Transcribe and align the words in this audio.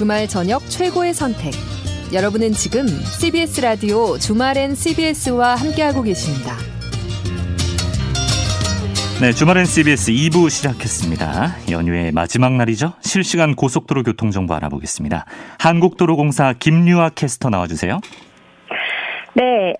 주말 0.00 0.26
저녁 0.26 0.62
최고의 0.70 1.12
선택. 1.12 1.52
여러분은 2.10 2.52
지금 2.52 2.86
CBS 2.86 3.60
라디오 3.60 4.16
주말엔 4.16 4.74
CBS와 4.74 5.56
함께하고 5.56 6.00
계십니다. 6.00 6.56
네, 9.20 9.30
주말엔 9.32 9.66
CBS 9.66 10.10
2부 10.10 10.48
시작했습니다. 10.48 11.70
연휴의 11.70 12.12
마지막 12.12 12.54
날이죠. 12.54 12.94
실시간 13.02 13.54
고속도로 13.54 14.02
교통 14.02 14.30
정보 14.30 14.54
알아보겠습니다. 14.54 15.26
한국도로공사 15.58 16.54
김유아 16.58 17.10
캐스터 17.10 17.50
나와주세요. 17.50 18.00
네, 19.34 19.74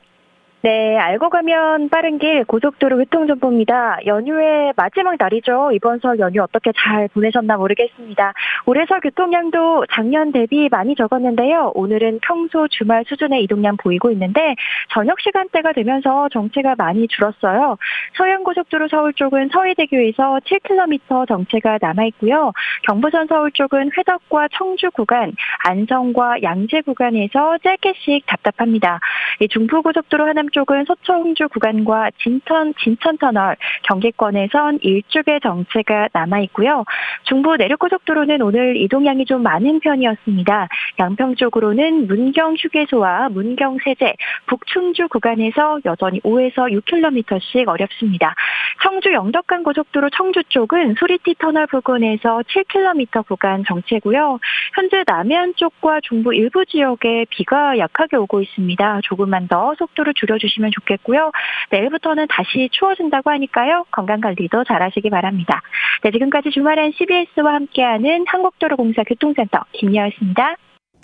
네, 0.63 0.99
알고 0.99 1.31
가면 1.31 1.89
빠른 1.89 2.19
길 2.19 2.45
고속도로 2.45 2.99
교통정보입니다. 2.99 4.01
연휴의 4.05 4.75
마지막 4.77 5.17
날이죠. 5.18 5.71
이번 5.73 6.01
설 6.01 6.18
연휴 6.18 6.43
어떻게 6.43 6.71
잘 6.77 7.09
보내셨나 7.09 7.57
모르겠습니다. 7.57 8.35
올해 8.67 8.85
설 8.85 9.01
교통량도 9.01 9.87
작년 9.91 10.32
대비 10.32 10.68
많이 10.71 10.95
적었는데요. 10.96 11.73
오늘은 11.75 12.18
평소 12.21 12.68
주말 12.68 13.04
수준의 13.09 13.43
이동량 13.45 13.79
보이고 13.79 14.11
있는데 14.11 14.54
저녁 14.93 15.18
시간대가 15.23 15.73
되면서 15.73 16.29
정체가 16.29 16.75
많이 16.77 17.09
줄었어요. 17.09 17.79
서해안고속도로 18.18 18.89
서울 18.89 19.15
쪽은 19.15 19.49
서해대교에서 19.54 20.40
7km 20.45 21.27
정체가 21.27 21.79
남아있고요. 21.81 22.53
경부선 22.82 23.29
서울 23.29 23.51
쪽은 23.53 23.93
회덕과 23.96 24.49
청주 24.53 24.90
구간, 24.90 25.32
안성과 25.65 26.43
양재 26.43 26.82
구간에서 26.82 27.57
짧게씩 27.65 28.27
답답합니다. 28.27 29.01
중부고속도로 29.49 30.27
하남 30.27 30.50
쪽은 30.50 30.85
서초홍주 30.86 31.49
구간과 31.49 32.11
진천 32.22 32.75
진천터널 32.75 33.56
경계권에선 33.83 34.81
일주의 34.83 35.41
정체가 35.42 36.09
남아 36.12 36.41
있고요. 36.41 36.84
중부 37.25 37.56
내륙고속도로는 37.56 38.43
오늘 38.43 38.77
이동량이 38.77 39.25
좀 39.27 39.43
많은 39.43 39.81
편이었습니다. 39.81 40.69
양평 40.98 41.37
쪽으로는 41.37 42.06
문경 42.06 42.55
휴게소와 42.59 43.28
문경 43.31 43.78
세제, 43.84 44.15
북충주 44.47 45.09
구간에서 45.09 45.81
여전히 45.84 46.21
5에서 46.21 46.71
6km씩 46.84 47.69
어렵습니다. 47.69 48.34
청주 48.83 49.12
영덕간 49.12 49.62
고속도로 49.62 50.11
청주 50.11 50.43
쪽은 50.48 50.95
소리티 50.98 51.34
터널 51.39 51.67
부근에서 51.67 52.43
7km 52.48 53.27
구간 53.27 53.65
정체고요. 53.67 54.39
현재 54.75 55.05
남해안 55.06 55.55
쪽과 55.56 56.01
중부 56.03 56.34
일부 56.34 56.65
지역에 56.65 57.27
비가 57.31 57.78
약하게 57.78 58.17
오고 58.17 58.43
있습니다. 58.43 59.01
조금만 59.03 59.48
더 59.48 59.75
속도를 59.78 60.15
줄여 60.15 60.39
주시면 60.41 60.73
좋겠고요. 60.75 61.31
내일부터는 61.71 62.27
다시 62.29 62.69
추워진다고 62.73 63.31
하니까요. 63.31 63.85
건강관리도 63.93 64.65
잘 64.65 64.83
하시기 64.83 65.11
바랍니다. 65.11 65.63
네, 66.03 66.11
지금까지 66.11 66.51
주말엔 66.51 66.93
CBS와 66.97 67.55
함께하는 67.55 68.25
한국도로공사 68.27 69.05
교통센터 69.05 69.61
김여였습니다. 69.73 70.57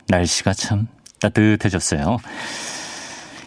날씨가 0.08 0.52
참 0.52 0.88
따뜻해졌어요. 1.20 2.18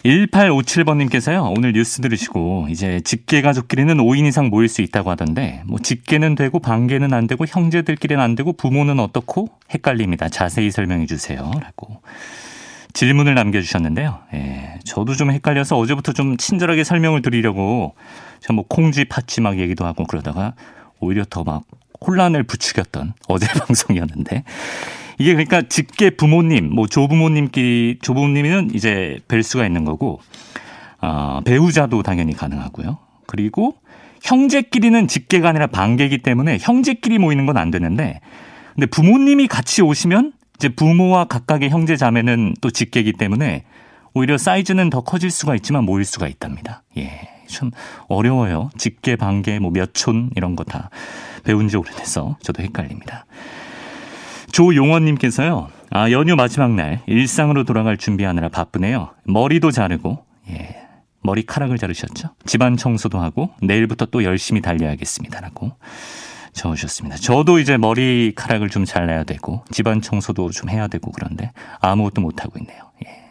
1857번님께서요, 0.05 1.53
오늘 1.57 1.73
뉴스 1.73 2.01
들으시고, 2.01 2.67
이제 2.69 3.01
직계 3.01 3.41
가족끼리는 3.41 3.97
5인 3.97 4.25
이상 4.27 4.47
모일 4.47 4.69
수 4.69 4.81
있다고 4.81 5.09
하던데, 5.09 5.63
뭐, 5.65 5.77
직계는 5.77 6.35
되고, 6.35 6.59
반계는 6.59 7.13
안 7.13 7.27
되고, 7.27 7.45
형제들끼리는 7.45 8.23
안 8.23 8.35
되고, 8.35 8.53
부모는 8.53 8.99
어떻고? 8.99 9.49
헷갈립니다. 9.73 10.29
자세히 10.29 10.71
설명해 10.71 11.05
주세요. 11.05 11.51
라고. 11.61 12.01
질문을 12.93 13.35
남겨주셨는데요. 13.35 14.19
예, 14.33 14.79
저도 14.83 15.15
좀 15.15 15.31
헷갈려서 15.31 15.77
어제부터 15.77 16.13
좀 16.13 16.37
친절하게 16.37 16.83
설명을 16.83 17.21
드리려고 17.21 17.95
뭐 18.53 18.65
콩쥐 18.67 19.05
팥쥐 19.05 19.41
막 19.41 19.59
얘기도 19.59 19.85
하고 19.85 20.05
그러다가 20.05 20.53
오히려 20.99 21.23
더 21.29 21.43
막 21.43 21.63
혼란을 22.05 22.43
부추겼던 22.43 23.13
어제 23.27 23.47
방송이었는데 23.47 24.43
이게 25.19 25.33
그러니까 25.33 25.63
직계 25.63 26.09
부모님, 26.11 26.73
뭐 26.73 26.87
조부모님끼리 26.87 27.99
조부모님은 28.01 28.71
이제 28.73 29.19
뵐 29.27 29.43
수가 29.43 29.65
있는 29.65 29.83
거고 29.83 30.21
어, 31.01 31.41
배우자도 31.45 32.03
당연히 32.03 32.33
가능하고요. 32.33 32.97
그리고 33.25 33.75
형제끼리는 34.23 35.07
직계가 35.07 35.49
아니라 35.49 35.67
반계이기 35.67 36.19
때문에 36.19 36.57
형제끼리 36.59 37.17
모이는 37.19 37.45
건 37.45 37.57
안 37.57 37.69
되는데 37.71 38.21
근데 38.75 38.85
부모님이 38.85 39.47
같이 39.47 39.81
오시면 39.81 40.33
이제 40.59 40.67
부모와 40.67 41.23
각각의 41.25 41.69
형제 41.69 41.95
자매는 41.95 42.55
또 42.59 42.69
직계이기 42.69 43.13
때문에 43.13 43.63
오히려 44.13 44.37
사이즈는 44.37 44.89
더 44.89 45.01
커질 45.01 45.31
수가 45.31 45.55
있지만 45.55 45.85
모일 45.85 46.03
수가 46.03 46.27
있답니다. 46.27 46.83
예. 46.97 47.29
좀 47.47 47.71
어려워요. 48.09 48.69
직계, 48.77 49.15
반계, 49.15 49.57
뭐 49.57 49.71
몇촌 49.71 50.31
이런 50.35 50.55
거 50.55 50.63
다 50.65 50.89
배운 51.45 51.67
지 51.69 51.77
오래돼서 51.77 52.37
저도 52.43 52.61
헷갈립니다. 52.61 53.25
조용원님께서요. 54.51 55.69
아, 55.91 56.11
연휴 56.11 56.35
마지막 56.35 56.71
날 56.73 57.01
일상으로 57.07 57.63
돌아갈 57.63 57.97
준비하느라 57.97 58.49
바쁘네요. 58.49 59.11
머리도 59.23 59.71
자르고, 59.71 60.25
예. 60.49 60.75
머리카락을 61.21 61.77
자르셨죠? 61.77 62.29
집안 62.45 62.75
청소도 62.77 63.19
하고, 63.19 63.51
내일부터 63.61 64.05
또 64.07 64.23
열심히 64.23 64.61
달려야겠습니다라고. 64.61 65.71
적으셨습니다. 66.53 67.17
저도 67.17 67.59
이제 67.59 67.77
머리카락을 67.77 68.69
좀 68.69 68.85
잘라야 68.85 69.23
되고 69.23 69.63
집안 69.71 70.01
청소도 70.01 70.51
좀 70.51 70.69
해야 70.69 70.87
되고 70.87 71.11
그런데 71.11 71.51
아무것도 71.81 72.21
못 72.21 72.43
하고 72.43 72.59
있네요. 72.59 72.91
예. 73.05 73.23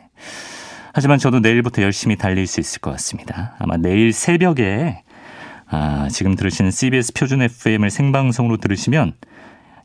하지만 0.92 1.18
저도 1.18 1.40
내일부터 1.40 1.82
열심히 1.82 2.16
달릴 2.16 2.46
수 2.46 2.60
있을 2.60 2.80
것 2.80 2.90
같습니다. 2.92 3.54
아마 3.58 3.76
내일 3.76 4.12
새벽에 4.12 5.02
아, 5.70 6.08
지금 6.10 6.34
들으시는 6.34 6.70
CBS 6.70 7.12
표준 7.12 7.42
FM을 7.42 7.90
생방송으로 7.90 8.56
들으시면 8.56 9.14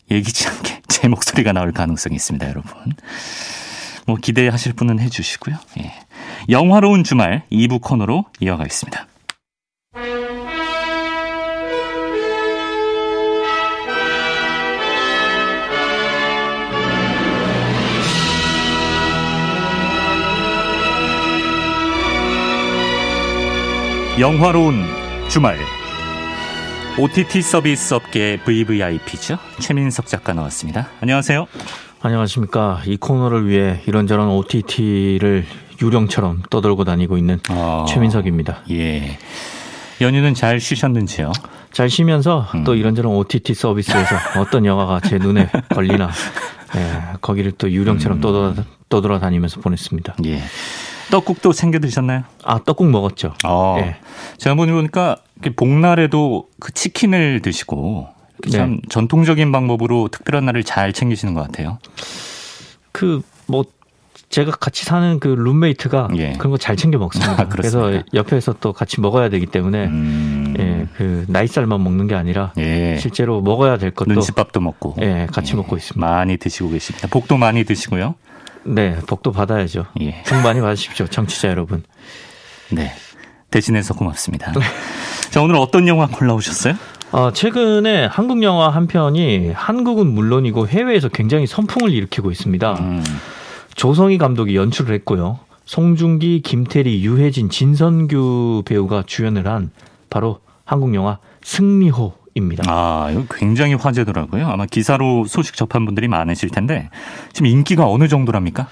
예기치 0.10 0.48
않게 0.48 0.82
제 0.88 1.08
목소리가 1.08 1.52
나올 1.52 1.72
가능성이 1.72 2.16
있습니다, 2.16 2.48
여러분. 2.48 2.72
뭐 4.06 4.16
기대하실 4.16 4.74
분은 4.74 5.00
해주시고요. 5.00 5.58
예. 5.80 5.94
영화로운 6.50 7.04
주말 7.04 7.44
2부 7.52 7.82
코너로 7.82 8.26
이어가겠습니다. 8.40 9.08
영화로운 24.20 24.84
주말 25.28 25.58
OTT 27.00 27.42
서비스 27.42 27.96
업계 27.96 28.38
VVIP죠. 28.46 29.40
최민석 29.60 30.06
작가 30.06 30.34
나왔습니다. 30.34 30.88
안녕하세요. 31.02 31.48
안녕하십니까. 32.00 32.84
이 32.86 32.98
코너를 32.98 33.48
위해 33.48 33.82
이런저런 33.88 34.30
OTT를 34.30 35.46
유령처럼 35.82 36.44
떠돌고 36.52 36.84
다니고 36.84 37.18
있는 37.18 37.40
어, 37.50 37.86
최민석입니다. 37.90 38.60
예. 38.70 39.18
연휴는 40.00 40.36
잘 40.36 40.60
쉬셨는지요? 40.60 41.32
잘 41.72 41.90
쉬면서 41.90 42.48
음. 42.54 42.64
또 42.64 42.76
이런저런 42.76 43.16
OTT 43.16 43.56
서비스에서 43.56 44.16
어떤 44.40 44.68
영화가 44.68 45.00
제 45.00 45.18
눈에 45.18 45.50
걸리나 45.70 46.12
예, 46.78 47.02
거기를 47.20 47.52
또 47.54 47.72
유령처럼 47.72 48.20
음. 48.20 48.22
떠돌아, 48.22 48.54
떠돌아다니면서 48.90 49.60
보냈습니다. 49.62 50.18
예. 50.26 50.44
떡국도 51.12 51.54
챙겨 51.54 51.80
드셨나요? 51.80 52.24
아, 52.44 52.60
떡국 52.64 52.88
먹었죠. 52.90 53.34
어. 53.46 53.76
네. 53.80 53.96
제가 54.38 54.56
보니까 54.56 55.18
복날에도 55.56 56.48
그 56.60 56.72
치킨을 56.72 57.42
드시고 57.42 58.08
참 58.52 58.72
네. 58.76 58.82
전통적인 58.90 59.52
방법으로 59.52 60.10
특별한 60.10 60.46
날을 60.46 60.64
잘 60.64 60.94
챙기시는 60.94 61.34
것 61.34 61.42
같아요. 61.42 61.80
그 62.92 63.22
뭐 63.48 63.66
제가 64.30 64.52
같이 64.52 64.84
사는 64.84 65.20
그 65.20 65.28
룸메이트가 65.28 66.10
예. 66.16 66.34
그런 66.34 66.52
거 66.52 66.58
잘 66.58 66.76
챙겨 66.76 66.98
먹습니다. 66.98 67.34
아, 67.44 67.48
그래서 67.48 68.02
옆에서 68.14 68.56
또 68.60 68.74
같이 68.74 69.00
먹어야 69.00 69.30
되기 69.30 69.46
때문에 69.46 69.86
음... 69.86 70.56
예, 70.58 70.88
그 70.98 71.26
나이살만 71.28 71.84
먹는 71.84 72.08
게 72.08 72.16
아니라 72.16 72.52
예. 72.58 72.98
실제로 73.00 73.42
먹어야 73.42 73.78
될 73.78 73.92
것도 73.92 74.12
눈치밥도 74.12 74.60
먹고 74.60 74.96
예, 75.02 75.28
같이 75.32 75.54
예. 75.54 75.58
먹고 75.58 75.78
있습니다. 75.78 76.06
많이 76.06 76.38
드시고 76.38 76.70
계십니다. 76.72 77.08
복도 77.12 77.38
많이 77.38 77.64
드시고요. 77.64 78.16
네, 78.66 78.98
복도 79.08 79.32
받아야죠. 79.32 79.86
예. 80.02 80.24
복 80.24 80.42
많이 80.42 80.62
받으십시오, 80.62 81.08
청취자 81.08 81.50
여러분. 81.50 81.84
네. 82.72 82.92
대신해서 83.52 83.94
고맙습니다. 83.94 84.52
자, 85.30 85.42
오늘 85.42 85.56
어떤 85.56 85.88
영화 85.88 86.08
골라오셨어요? 86.08 86.76
어, 87.12 87.32
최근에 87.32 88.06
한국 88.06 88.42
영화 88.42 88.70
한 88.70 88.88
편이 88.88 89.52
한국은 89.52 90.08
물론이고 90.08 90.68
해외에서 90.68 91.10
굉장히 91.10 91.46
선풍을 91.46 91.92
일으키고 91.92 92.32
있습니다. 92.32 92.74
음. 92.80 93.04
조성희 93.76 94.18
감독이 94.18 94.56
연출을 94.56 94.96
했고요. 94.96 95.40
송중기, 95.66 96.42
김태리, 96.42 97.06
유해진, 97.06 97.50
진선규 97.50 98.64
배우가 98.66 99.04
주연을 99.06 99.48
한 99.48 99.72
바로 100.10 100.40
한국 100.66 100.94
영화 100.96 101.20
승리호 101.44 102.14
입니다. 102.36 102.64
아, 102.68 103.10
이거 103.12 103.24
굉장히 103.30 103.76
화제더라고요. 103.76 104.48
아마 104.48 104.66
기사로 104.66 105.26
소식 105.26 105.56
접한 105.56 105.86
분들이 105.86 106.08
많으실 106.08 106.50
텐데 106.50 106.90
지금 107.32 107.48
인기가 107.48 107.88
어느 107.88 108.08
정도랍니까? 108.08 108.68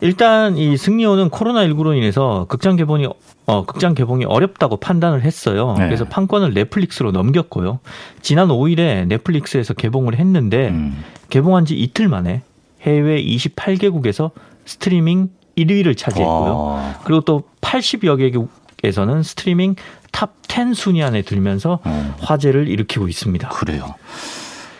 일단 0.00 0.56
이 0.58 0.76
승리호는 0.76 1.30
코로나19로 1.30 1.96
인해서 1.96 2.46
극장 2.48 2.76
개봉이 2.76 3.08
어, 3.46 3.64
극장 3.64 3.94
개봉이 3.94 4.24
어렵다고 4.24 4.76
판단을 4.76 5.22
했어요. 5.22 5.74
네. 5.78 5.86
그래서 5.86 6.04
판권을 6.04 6.52
넷플릭스로 6.54 7.12
넘겼고요. 7.12 7.78
지난 8.20 8.48
5일에 8.48 9.06
넷플릭스에서 9.06 9.74
개봉을 9.74 10.16
했는데 10.16 10.68
음. 10.68 11.02
개봉한 11.30 11.64
지 11.64 11.74
이틀 11.74 12.08
만에 12.08 12.42
해외 12.82 13.22
28개국에서 13.22 14.30
스트리밍 14.66 15.30
1위를 15.56 15.96
차지했고요. 15.96 16.58
와. 16.58 16.94
그리고 17.04 17.20
또 17.22 17.44
80여 17.60 18.18
개국에서는 18.18 19.22
스트리밍 19.22 19.76
탑10 20.14 20.74
순위 20.74 21.02
안에 21.02 21.22
들면서 21.22 21.80
어, 21.84 22.14
화제를 22.20 22.68
일으키고 22.68 23.08
있습니다. 23.08 23.48
그래요. 23.48 23.94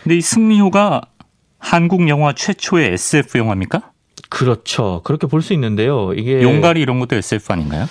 근데 0.02 0.16
이 0.16 0.20
승리호가 0.20 1.02
한국 1.58 2.08
영화 2.08 2.32
최초의 2.32 2.92
SF 2.92 3.38
영화입니까? 3.38 3.90
그렇죠. 4.30 5.00
그렇게 5.04 5.26
볼 5.26 5.42
수 5.42 5.52
있는데요. 5.54 6.12
이게 6.14 6.42
용가리 6.42 6.80
이런 6.80 6.98
것도 7.00 7.16
SF 7.16 7.52
아닌가요? 7.52 7.86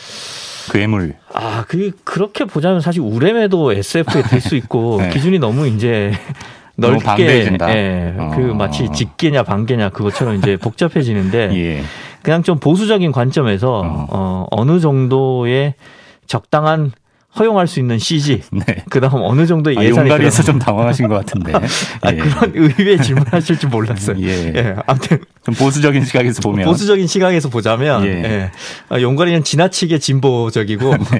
괴물. 0.71 1.15
아, 1.33 1.65
그 1.67 1.91
그렇게 2.03 2.45
보자면 2.45 2.79
사실 2.81 3.01
우렘에도 3.01 3.73
SF에 3.73 4.21
될수 4.23 4.55
있고 4.55 4.97
네. 5.01 5.09
기준이 5.09 5.39
너무 5.39 5.67
이제 5.67 6.13
넓게 6.75 7.03
방대해진다. 7.03 7.75
예, 7.75 8.15
어. 8.17 8.31
그 8.35 8.39
마치 8.41 8.89
직계냐 8.91 9.43
방계냐 9.43 9.89
그것처럼 9.89 10.35
이제 10.35 10.55
복잡해지는데 10.57 11.51
예. 11.57 11.83
그냥 12.21 12.43
좀 12.43 12.59
보수적인 12.59 13.11
관점에서 13.11 13.81
어. 13.81 14.07
어, 14.09 14.47
어느 14.51 14.79
정도의 14.79 15.75
적당한 16.27 16.91
허용할 17.39 17.65
수 17.67 17.79
있는 17.79 17.97
CG 17.97 18.41
네. 18.51 18.83
그다음 18.89 19.21
어느 19.23 19.45
정도의 19.47 19.77
아, 19.77 19.83
예산이 19.83 20.09
용가리에서 20.09 20.43
좀 20.43 20.59
당황하신 20.59 21.07
것 21.07 21.15
같은데. 21.15 21.53
아, 22.01 22.11
예. 22.11 22.17
그런 22.17 22.51
의외의 22.55 23.01
질문하실 23.01 23.57
줄 23.59 23.69
몰랐어요. 23.69 24.17
예. 24.21 24.53
예, 24.55 24.75
아무튼 24.85 25.19
좀 25.43 25.55
보수적인 25.55 26.05
시각에서 26.05 26.41
보면. 26.41 26.65
보수적인 26.65 27.07
시각에서 27.07 27.49
보자면 27.49 28.05
예. 28.05 28.09
예. 28.23 28.51
아, 28.89 29.01
용가리는 29.01 29.43
지나치게 29.43 29.97
진보적이고 29.97 30.95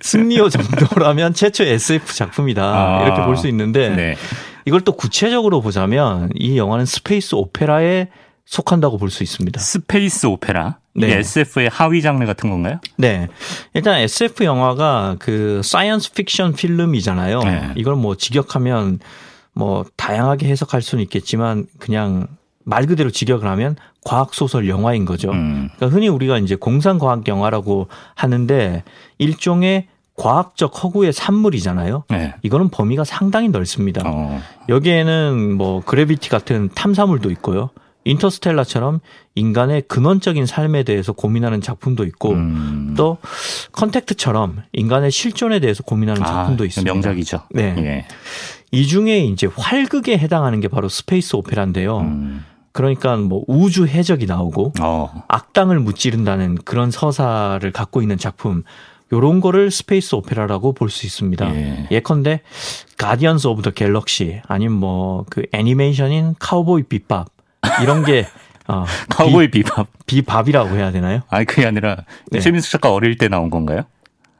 승리호 0.00 0.48
정도라면 0.48 1.34
최초 1.34 1.64
SF 1.64 2.14
작품이다 2.14 2.62
아. 2.62 3.04
이렇게 3.04 3.22
볼 3.22 3.36
수 3.36 3.48
있는데 3.48 3.90
네. 3.90 4.16
이걸 4.64 4.80
또 4.82 4.92
구체적으로 4.92 5.60
보자면 5.60 6.30
이 6.34 6.56
영화는 6.58 6.86
space 6.86 7.34
opera에 7.36 8.08
속한다고 8.52 8.96
볼 8.96 9.10
수 9.10 9.22
있습니다. 9.22 9.60
space 9.60 10.26
opera. 10.26 10.78
네. 10.94 11.12
SF의 11.18 11.68
하위 11.68 12.00
장르 12.00 12.24
같은 12.24 12.48
건가요? 12.50 12.80
네. 12.96 13.28
일단 13.74 13.98
SF 14.00 14.42
영화가 14.44 15.16
그 15.18 15.60
science 15.62 16.12
fiction 16.14 16.54
film이잖아요. 16.54 17.40
네. 17.40 17.70
이걸 17.76 17.94
뭐 17.96 18.16
직역하면 18.16 19.00
뭐 19.52 19.84
다양하게 19.96 20.48
해석할 20.48 20.80
수는 20.80 21.02
있겠지만 21.04 21.66
그냥 21.78 22.26
말 22.64 22.86
그대로 22.86 23.10
직역을 23.10 23.46
하면 23.46 23.76
과학 24.04 24.32
소설 24.34 24.66
영화인 24.68 25.04
거죠. 25.04 25.30
음. 25.30 25.68
그러니까 25.76 25.94
흔히 25.94 26.08
우리가 26.08 26.38
이제 26.38 26.54
공상 26.56 26.98
과학 26.98 27.28
영화라고 27.28 27.88
하는데 28.14 28.82
일종의 29.18 29.88
과학적 30.16 30.82
허구의 30.82 31.12
산물이잖아요. 31.12 32.04
네. 32.08 32.34
이거는 32.42 32.70
범위가 32.70 33.04
상당히 33.04 33.48
넓습니다. 33.50 34.02
어. 34.06 34.40
여기에는 34.70 35.52
뭐 35.54 35.80
그래비티 35.84 36.30
같은 36.30 36.70
탐사물도 36.74 37.30
있고요. 37.32 37.70
인터스텔라처럼 38.08 39.00
인간의 39.34 39.82
근원적인 39.82 40.46
삶에 40.46 40.82
대해서 40.82 41.12
고민하는 41.12 41.60
작품도 41.60 42.04
있고 42.04 42.30
음. 42.32 42.94
또 42.96 43.18
컨택트처럼 43.72 44.62
인간의 44.72 45.10
실존에 45.10 45.60
대해서 45.60 45.82
고민하는 45.82 46.22
작품도 46.24 46.64
아, 46.64 46.66
있습니다. 46.66 46.92
명작이죠. 46.92 47.40
네. 47.50 47.74
예. 47.78 48.04
이 48.70 48.86
중에 48.86 49.20
이제 49.20 49.46
활극에 49.56 50.18
해당하는 50.18 50.60
게 50.60 50.68
바로 50.68 50.88
space 50.88 51.36
opera인데요. 51.36 51.98
음. 52.00 52.44
그러니까 52.72 53.16
뭐 53.16 53.42
우주 53.48 53.86
해적이 53.86 54.26
나오고 54.26 54.72
어. 54.80 55.24
악당을 55.28 55.80
무찌른다는 55.80 56.56
그런 56.64 56.90
서사를 56.90 57.70
갖고 57.72 58.02
있는 58.02 58.18
작품 58.18 58.62
요런 59.12 59.40
거를 59.40 59.70
space 59.70 60.14
opera라고 60.14 60.74
볼 60.74 60.90
수 60.90 61.06
있습니다. 61.06 61.54
예. 61.56 61.88
예컨대 61.90 62.42
가디언스 62.98 63.46
오브 63.48 63.62
더 63.62 63.70
갤럭시 63.70 64.40
아니면 64.46 64.78
뭐 64.78 65.24
그 65.30 65.42
애니메이션인 65.52 66.34
카우보이 66.38 66.84
비밥 66.84 67.26
이런 67.82 68.04
게 68.04 68.26
어, 68.66 68.84
카우보이 69.08 69.50
비밥. 69.50 69.86
비, 70.06 70.16
비밥이라고 70.22 70.76
해야 70.76 70.90
되나요? 70.92 71.20
아니 71.30 71.44
그게 71.46 71.66
아니라 71.66 71.96
네. 72.30 72.40
최민수 72.40 72.70
작가 72.70 72.92
어릴 72.92 73.16
때 73.16 73.28
나온 73.28 73.50
건가요? 73.50 73.82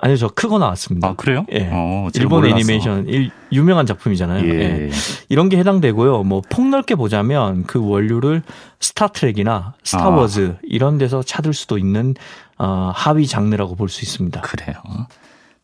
아니요, 0.00 0.16
저 0.16 0.28
크고 0.28 0.58
나왔습니다. 0.58 1.08
아 1.08 1.14
그래요? 1.16 1.44
예. 1.50 1.68
어, 1.72 2.08
일본 2.14 2.42
몰라서. 2.42 2.54
애니메이션 2.56 3.08
일, 3.08 3.30
유명한 3.50 3.84
작품이잖아요. 3.84 4.44
예. 4.48 4.60
예. 4.86 4.90
이런 5.28 5.48
게 5.48 5.58
해당되고요. 5.58 6.22
뭐 6.22 6.40
폭넓게 6.48 6.94
보자면 6.94 7.64
그 7.66 7.84
원류를 7.84 8.42
스타트렉이나 8.78 9.74
스타워즈 9.82 10.58
이런 10.62 10.98
데서 10.98 11.22
찾을 11.24 11.52
수도 11.52 11.78
있는 11.78 12.14
어, 12.58 12.92
하위 12.94 13.26
장르라고 13.26 13.74
볼 13.74 13.88
수 13.88 14.04
있습니다. 14.04 14.40
그래요. 14.42 14.76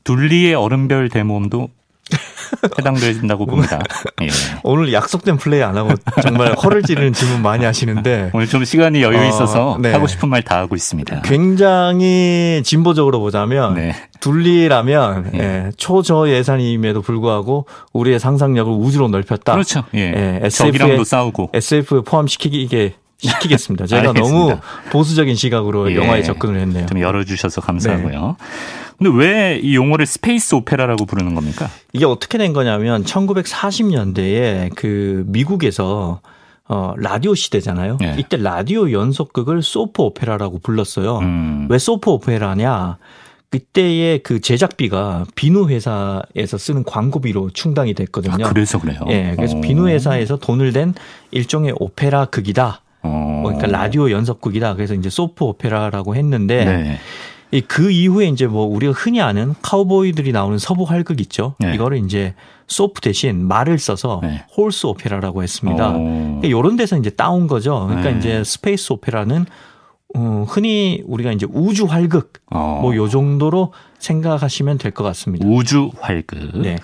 둘리의 0.03 0.55
얼음별 0.55 1.11
대모험도 1.11 1.69
해당된다고 2.79 3.47
봅니다. 3.47 3.81
예. 4.23 4.29
오늘 4.63 4.93
약속된 4.93 5.37
플레이 5.39 5.63
안 5.63 5.77
하고 5.77 5.91
정말 6.23 6.53
허를 6.55 6.83
찌르는 6.83 7.13
질문 7.13 7.43
많이 7.43 7.65
하시는데 7.65 8.31
오늘 8.35 8.47
좀 8.47 8.65
시간이 8.65 9.03
여유 9.03 9.19
어, 9.19 9.25
있어서 9.29 9.79
네. 9.81 9.93
하고 9.93 10.07
싶은 10.07 10.29
말 10.29 10.45
다 10.45 10.59
하고 10.59 10.77
있습니다. 10.77 11.23
굉장히 11.23 12.61
진보적으로 12.65 13.19
보자면 13.21 13.75
네. 13.75 13.95
둘리라면 14.21 15.31
예. 15.35 15.39
예, 15.39 15.71
초저 15.79 16.29
예산임에도 16.29 17.01
불구하고 17.01 17.67
우리의 17.95 18.21
상상력을 18.21 18.71
우주로 18.73 19.09
넓혔다. 19.09 19.53
그렇죠. 19.55 19.85
예. 19.95 20.01
예, 20.01 20.41
SF의 20.43 20.73
적이랑도 20.73 21.05
싸우고. 21.05 21.51
SF에 21.55 22.01
포함시키게 22.03 22.95
시키겠습니다. 23.29 23.87
제가. 23.87 24.13
너무 24.13 24.59
보수적인 24.91 25.35
시각으로 25.35 25.91
예. 25.91 25.97
영화에 25.97 26.23
접근을 26.23 26.61
했네요. 26.61 26.87
좀 26.87 27.01
열어주셔서 27.01 27.61
감사하고요. 27.61 28.37
네. 28.39 28.45
근데 28.99 29.11
왜 29.19 29.61
이 29.63 29.75
용어를 29.75 30.07
space 30.07 30.55
opera라고 30.55 31.05
부르는 31.07 31.35
겁니까? 31.35 31.69
이게 31.93 32.05
어떻게 32.05 32.39
된 32.39 32.53
거냐면 32.53 33.03
1940년대에 33.05 34.71
그 34.75 35.25
미국에서 35.27 36.21
어 36.67 36.95
라디오 36.97 37.35
시대잖아요. 37.35 37.99
예. 38.03 38.15
이때 38.19 38.37
라디오 38.39 38.91
연속극을 38.91 39.63
soap 39.63 40.03
opera라고 40.03 40.61
불렀어요. 40.61 41.19
음. 41.19 41.67
왜 41.71 41.79
soap 41.79 42.11
opera냐? 42.11 42.97
그때의 43.51 44.21
그 44.25 44.41
제작비가 44.41 45.27
비누 45.37 45.69
회사에서 45.69 46.59
쓰는 46.59 46.83
광고비로 46.83 47.51
충당이 47.51 47.95
됐거든요. 47.95 48.47
아, 48.47 48.49
그래서 48.49 48.81
그래요. 48.81 48.99
예, 49.11 49.35
그래서 49.37 49.57
어. 49.59 49.61
비누 49.61 49.87
회사에서 49.89 50.37
돈을 50.39 50.73
댄 50.73 50.95
일종의 51.31 51.75
오페라 51.79 52.25
극이다. 52.25 52.81
어. 53.05 53.43
그러니까 53.45 53.67
라디오 53.69 54.11
연속극이다. 54.11 54.75
그래서 54.75 54.95
이제 54.95 55.09
soap 55.11 55.45
opera라고 55.45 56.17
했는데 56.17 56.65
네. 56.65 56.99
이그 57.53 57.91
이후에 57.93 58.27
이제 58.27 58.47
뭐 58.49 58.65
우리가 58.67 58.93
흔히 58.93 59.21
아는 59.21 59.55
카우보이들이 59.63 60.33
나오는 60.33 60.59
서부 60.59 60.83
활극 60.85 61.21
있죠. 61.21 61.55
네. 61.61 61.75
이거를 61.75 61.99
이제 62.05 62.35
soap 62.67 63.01
대신 63.01 63.47
말을 63.47 63.79
써서 63.79 64.21
네. 64.23 64.45
horse 64.57 64.87
opera라고 64.87 65.43
했습니다. 65.43 65.93
어. 65.95 66.41
이런 66.43 66.77
데서 66.77 66.97
이제 66.97 67.11
따온 67.11 67.47
거죠. 67.47 67.85
그러니까 67.87 68.11
네. 68.11 68.19
이제 68.19 68.43
space 68.45 68.95
opera는 68.95 69.47
어, 70.17 70.45
흔히 70.49 71.03
우리가 71.07 71.33
이제 71.33 71.47
우주 71.53 71.85
활극 71.85 72.33
어. 72.51 72.79
뭐요 72.83 73.09
정도로 73.09 73.73
생각하시면 73.99 74.79
될 74.79 74.91
것 74.93 75.05
같습니다. 75.05 75.47
우주 75.47 75.91
활극. 76.01 76.61
네. 76.61 76.77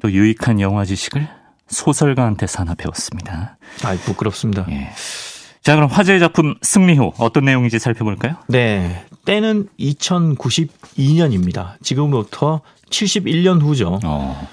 또 0.00 0.10
유익한 0.10 0.60
영화 0.60 0.84
지식을 0.84 1.28
소설가한테서 1.68 2.60
하나 2.60 2.74
배웠습니다. 2.74 3.56
아, 3.84 3.96
부끄럽습니다. 4.04 4.66
예. 4.70 4.90
자, 5.62 5.76
그럼 5.76 5.88
화제의 5.88 6.20
작품 6.20 6.54
승리호 6.60 7.14
어떤 7.18 7.46
내용인지 7.46 7.78
살펴볼까요? 7.78 8.34
네. 8.48 9.06
때는 9.24 9.68
2092년입니다. 9.80 11.76
지금부터 11.82 12.60
71년 12.90 13.62
후죠. 13.62 13.98
어. 14.04 14.46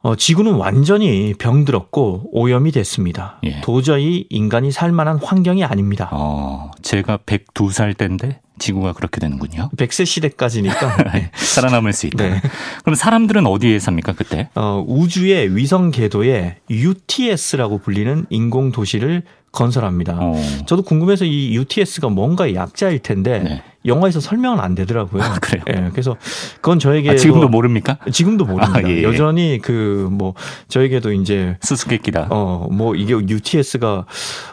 어, 0.00 0.14
지구는 0.14 0.54
완전히 0.54 1.34
병들었고 1.34 2.30
오염이 2.32 2.70
됐습니다. 2.70 3.40
예. 3.44 3.60
도저히 3.62 4.26
인간이 4.30 4.70
살 4.70 4.92
만한 4.92 5.18
환경이 5.18 5.64
아닙니다. 5.64 6.08
어, 6.12 6.70
제가 6.82 7.18
102살 7.26 7.96
때인데 7.96 8.40
지구가 8.58 8.92
그렇게 8.92 9.20
되는군요. 9.20 9.70
100세 9.76 10.06
시대까지니까 10.06 10.96
네. 11.12 11.30
살아남을 11.34 11.92
수 11.92 12.06
있다. 12.06 12.24
네. 12.28 12.40
그럼 12.82 12.94
사람들은 12.94 13.46
어디에 13.46 13.78
삽니까, 13.78 14.12
그때? 14.12 14.48
어, 14.54 14.84
우주의 14.86 15.54
위성 15.56 15.90
궤도에 15.90 16.56
UTS라고 16.70 17.78
불리는 17.78 18.26
인공 18.30 18.72
도시를 18.72 19.22
건설합니다. 19.52 20.16
어. 20.20 20.34
저도 20.66 20.82
궁금해서 20.82 21.24
이 21.24 21.54
UTS가 21.54 22.08
뭔가 22.08 22.52
약자일 22.54 22.98
텐데 23.00 23.38
네. 23.40 23.62
영화에서 23.86 24.20
설명은 24.20 24.60
안 24.60 24.74
되더라고요. 24.74 25.22
아, 25.22 25.38
그래요? 25.40 25.62
예, 25.68 25.88
그래서 25.92 26.16
그건 26.56 26.78
저에게 26.78 27.10
아, 27.10 27.16
지금도 27.16 27.48
모릅니까? 27.48 27.96
지금도 28.12 28.44
모릅니다. 28.44 28.78
아, 28.78 28.82
예, 28.88 28.98
예. 28.98 29.02
여전히 29.02 29.58
그 29.62 30.08
뭐 30.10 30.34
저에게도 30.68 31.12
이제 31.12 31.56
수수께끼다. 31.62 32.26
어 32.30 32.68
뭐 32.70 32.94
이게 32.94 33.14
UTS가 33.14 34.04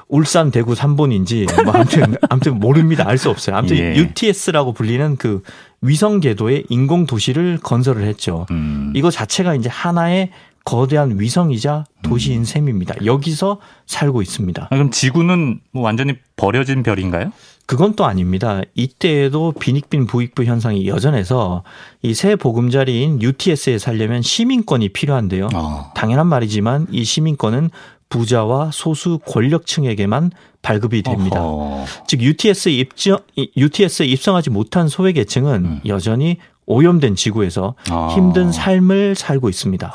울산 0.07 0.51
대구 0.51 0.75
삼본인지 0.75 1.47
뭐 1.65 1.73
아무튼 1.73 2.15
아무튼 2.29 2.59
모릅니다. 2.59 3.03
알 3.07 3.17
수 3.17 3.29
없어요. 3.29 3.55
아무튼 3.57 3.77
예. 3.77 3.95
UTS라고 3.97 4.73
불리는 4.73 5.17
그 5.17 5.41
위성 5.81 6.19
궤도에 6.19 6.63
인공 6.69 7.05
도시를 7.05 7.59
건설을 7.61 8.03
했죠. 8.03 8.45
음. 8.51 8.93
이거 8.95 9.11
자체가 9.11 9.55
이제 9.55 9.69
하나의 9.69 10.29
거대한 10.65 11.19
위성이자 11.19 11.85
도시인 12.01 12.43
셈입니다. 12.43 12.95
여기서 13.05 13.59
살고 13.85 14.21
있습니다. 14.23 14.63
아, 14.63 14.67
그럼 14.69 14.89
지구는 14.91 15.59
뭐 15.71 15.83
완전히 15.83 16.15
버려진 16.35 16.81
별인가요? 16.83 17.31
그건 17.67 17.95
또 17.95 18.05
아닙니다. 18.05 18.61
이때에도 18.75 19.51
빈익빈 19.53 20.05
부익부 20.07 20.43
현상이 20.43 20.87
여전해서 20.87 21.63
이 22.01 22.13
새 22.13 22.35
보금자리인 22.35 23.21
UTS에 23.21 23.77
살려면 23.77 24.21
시민권이 24.21 24.89
필요한데요. 24.89 25.49
어. 25.53 25.91
당연한 25.95 26.27
말이지만 26.27 26.87
이 26.91 27.03
시민권은 27.03 27.69
부자와 28.09 28.69
소수 28.71 29.19
권력층에게만 29.25 30.31
발급이 30.61 31.01
됩니다. 31.01 31.43
어허. 31.43 31.85
즉 32.07 32.21
UTS에 32.21 32.71
입정 32.71 33.17
UTS에 33.57 34.05
입성하지 34.05 34.49
못한 34.51 34.87
소외계층은 34.87 35.65
음. 35.65 35.79
여전히 35.87 36.37
오염된 36.67 37.15
지구에서 37.15 37.75
아. 37.89 38.09
힘든 38.15 38.51
삶을 38.51 39.15
살고 39.15 39.49
있습니다. 39.49 39.93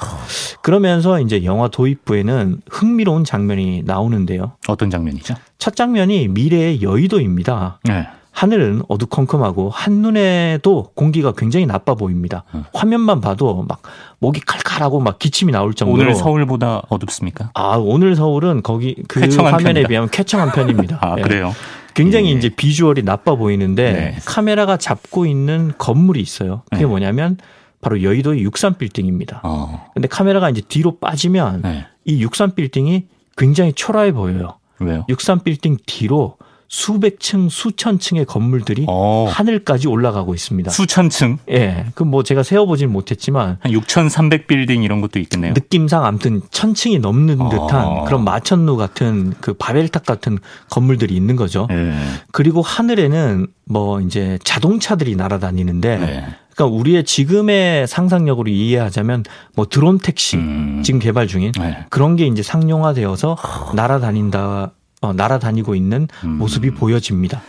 그러면서 0.63 1.21
이제 1.21 1.45
영화 1.45 1.69
도입부에는 1.69 2.63
흥미로운 2.71 3.25
장면이 3.25 3.83
나오는데요. 3.85 4.53
어떤 4.69 4.91
장면이죠? 4.91 5.35
첫 5.59 5.75
장면이 5.77 6.29
미래의 6.29 6.83
여의도입니다. 6.83 7.81
네. 7.85 8.07
하늘은 8.33 8.83
어두컴컴하고 8.89 9.71
한눈에도 9.71 10.93
공기가 10.95 11.33
굉장히 11.33 11.67
나빠 11.67 11.95
보입니다. 11.95 12.45
음. 12.55 12.65
화면만 12.73 13.21
봐도 13.21 13.65
막 13.69 13.83
목이 14.21 14.41
칼칼하고 14.41 15.01
막 15.01 15.19
기침이 15.19 15.53
나올 15.53 15.75
정도로 15.75 16.01
오늘 16.01 16.15
서울보다 16.15 16.83
어둡습니까? 16.89 17.51
아 17.55 17.77
오늘 17.77 18.15
서울은 18.15 18.63
거기 18.63 18.97
그 19.09 19.21
화면에 19.21 19.63
편이다. 19.65 19.89
비하면 19.89 20.11
쾌청한 20.11 20.53
편입니다. 20.53 20.99
아 21.03 21.17
네. 21.17 21.23
그래요? 21.23 21.53
굉장히 22.03 22.31
예. 22.31 22.33
이제 22.33 22.49
비주얼이 22.49 23.03
나빠 23.03 23.35
보이는데 23.35 23.93
네. 23.93 24.17
카메라가 24.25 24.77
잡고 24.77 25.27
있는 25.27 25.73
건물이 25.77 26.21
있어요. 26.21 26.63
그게 26.71 26.83
네. 26.83 26.87
뭐냐면 26.87 27.37
바로 27.81 28.03
여의도의 28.03 28.43
63 28.43 28.75
빌딩입니다. 28.75 29.41
어. 29.45 29.87
근데 29.95 30.09
카메라가 30.09 30.51
이제 30.51 30.63
뒤로 30.67 30.99
빠지면 30.99 31.63
네. 31.63 31.87
이63 32.07 32.55
빌딩이 32.55 33.07
굉장히 33.37 33.73
초라해 33.73 34.13
보여요. 34.13 34.59
왜요? 34.79 35.05
63 35.09 35.41
빌딩 35.41 35.77
뒤로 35.87 36.37
수백 36.73 37.19
층, 37.19 37.49
수천 37.49 37.99
층의 37.99 38.27
건물들이 38.27 38.87
어. 38.89 39.27
하늘까지 39.29 39.89
올라가고 39.89 40.35
있습니다. 40.35 40.71
수천 40.71 41.11
층? 41.11 41.39
예. 41.51 41.87
그 41.97 42.05
뭐 42.05 42.23
제가 42.23 42.43
세어보진 42.45 42.91
못했지만 42.93 43.59
한 43.61 43.73
6,300 43.73 44.47
빌딩 44.47 44.83
이런 44.85 45.01
것도 45.01 45.19
있겠네요. 45.19 45.53
느낌상 45.53 46.05
아무튼 46.05 46.43
천 46.53 46.75
층이 46.75 47.01
넘는 47.01 47.37
듯한 47.51 47.85
어. 47.87 48.05
그런 48.05 48.23
마천루 48.25 48.77
같은 48.77 49.33
그 49.41 49.53
바벨탑 49.53 50.07
같은 50.07 50.39
건물들이 50.71 51.15
있는 51.17 51.35
거죠. 51.35 51.67
예. 51.73 51.93
그리고 52.31 52.63
하늘에는 52.63 53.49
뭐 53.65 54.01
이제 54.01 54.39
자동차들이 54.45 55.17
날아다니는데 55.17 55.89
예. 55.91 56.25
그러니까 56.55 56.67
우리의 56.79 57.05
지금의 57.05 57.89
상상력으로 57.89 58.49
이해하자면 58.49 59.25
뭐 59.57 59.67
드론 59.69 59.99
택시 59.99 60.37
음. 60.37 60.83
지금 60.85 61.01
개발 61.01 61.27
중인 61.27 61.53
네. 61.59 61.85
그런 61.91 62.15
게 62.17 62.27
이제 62.27 62.43
상용화되어서 62.45 63.37
날아다닌다 63.75 64.73
어, 65.01 65.13
날아다니고 65.13 65.75
있는 65.75 66.09
음. 66.25 66.31
모습이 66.39 66.73
보여집니다. 66.73 67.43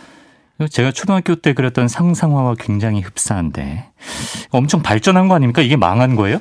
제가 0.70 0.92
초등학교 0.92 1.34
때 1.34 1.54
그렸던 1.54 1.88
상상화와 1.88 2.54
굉장히 2.58 3.00
흡사한데 3.00 3.84
엄청 4.50 4.82
발전한 4.82 5.28
거 5.28 5.34
아닙니까? 5.34 5.60
이게 5.60 5.76
망한 5.76 6.14
거예요? 6.14 6.38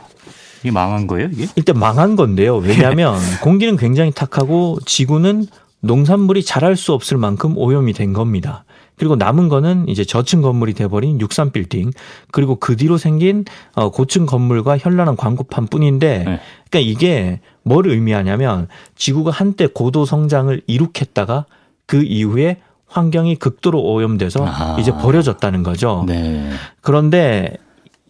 이게 0.62 0.72
망한 0.72 1.08
거예요? 1.08 1.30
이게? 1.32 1.48
일단 1.56 1.80
망한 1.80 2.16
건데요. 2.16 2.58
왜냐하면 2.58 3.16
공기는 3.42 3.76
굉장히 3.78 4.12
탁하고 4.12 4.78
지구는 4.86 5.48
농산물이 5.80 6.44
자랄 6.44 6.76
수 6.76 6.94
없을 6.94 7.18
만큼 7.18 7.58
오염이 7.58 7.94
된 7.94 8.14
겁니다. 8.14 8.64
그리고 8.98 9.16
남은 9.16 9.50
거는 9.50 9.88
이제 9.88 10.04
저층 10.04 10.42
건물이 10.42 10.76
돼버린 10.76 11.20
63 11.20 11.52
빌딩 11.52 11.90
그리고 12.30 12.58
그 12.58 12.76
뒤로 12.76 13.00
생긴 13.00 13.46
어, 13.74 13.90
고층 13.90 14.28
건물과 14.28 14.78
현란한 14.78 15.16
광고판 15.16 15.66
뿐인데 15.68 16.18
네. 16.20 16.40
그러니까 16.70 16.80
이게 16.92 17.40
뭘 17.64 17.88
의미하냐면 17.88 18.68
지구가 18.96 19.32
한때 19.32 19.68
고도 19.68 20.06
성장을 20.06 20.62
이룩했다가 20.68 21.46
그 21.86 22.04
이후에 22.04 22.58
환경이 22.88 23.38
극도로 23.38 23.82
오염돼서 23.82 24.46
아. 24.46 24.78
이제 24.80 24.92
버려졌다는 24.92 25.64
거죠. 25.64 26.04
네. 26.08 26.52
그런데 26.82 27.58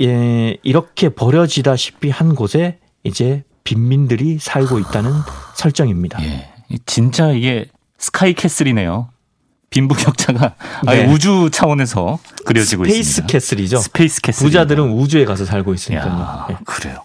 예, 0.01 0.57
이렇게 0.63 1.09
버려지다시피 1.09 2.09
한 2.09 2.33
곳에 2.35 2.79
이제 3.03 3.43
빈민들이 3.63 4.39
살고 4.39 4.79
있다는 4.79 5.11
설정입니다. 5.55 6.23
예. 6.23 6.49
진짜 6.85 7.31
이게 7.31 7.65
스카이 7.99 8.33
캐슬이네요. 8.33 9.09
빈부격차가 9.69 10.55
네. 10.85 11.05
우주 11.05 11.49
차원에서 11.51 12.19
그려지고 12.45 12.83
Space 12.83 12.99
있습니다. 12.99 13.31
Castle이죠. 13.31 13.77
Space 13.77 14.21
Castle. 14.21 14.45
부자들은 14.45 14.91
우주에 14.91 15.25
가서 15.25 15.45
살고 15.45 15.73
있으니까요. 15.73 16.45
네. 16.49 16.57
그래요. 16.65 17.03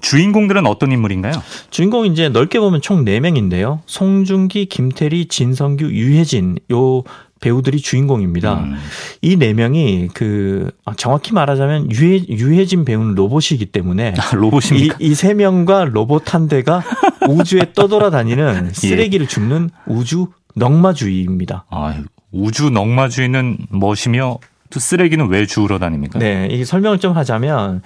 주인공들은 0.00 0.66
어떤 0.66 0.92
인물인가요? 0.92 1.32
주인공 1.70 2.06
이제 2.06 2.28
넓게 2.28 2.60
보면 2.60 2.80
총 2.80 3.04
4명인데요. 3.04 3.80
송중기, 3.86 4.66
김태리, 4.66 5.26
진선규, 5.26 5.90
유해진 5.92 6.58
요 6.72 7.02
배우들이 7.40 7.78
주인공입니다. 7.78 8.54
음. 8.54 8.76
이네 9.22 9.54
명이 9.54 10.08
그 10.12 10.70
아, 10.84 10.94
정확히 10.94 11.32
말하자면 11.32 11.92
유해, 11.92 12.20
유해진 12.28 12.84
배우는 12.84 13.14
로봇이기 13.14 13.66
때문에 13.66 14.14
아, 14.18 14.34
로봇입니까? 14.34 14.96
이세 14.98 15.34
명과 15.34 15.84
로봇 15.86 16.34
한 16.34 16.48
대가 16.48 16.82
우주에 17.28 17.72
떠돌아다니는 17.74 18.68
예. 18.68 18.72
쓰레기를 18.72 19.24
예. 19.24 19.28
줍는 19.28 19.70
우주 19.86 20.28
넉마주의입니다. 20.56 21.66
아, 21.70 22.02
우주 22.32 22.70
넉마주의는 22.70 23.58
멋이며 23.70 24.38
또 24.70 24.80
쓰레기는 24.80 25.28
왜 25.28 25.46
주우러 25.46 25.78
다닙니까? 25.78 26.18
네, 26.18 26.48
이 26.50 26.64
설명을 26.64 26.98
좀 26.98 27.16
하자면 27.16 27.82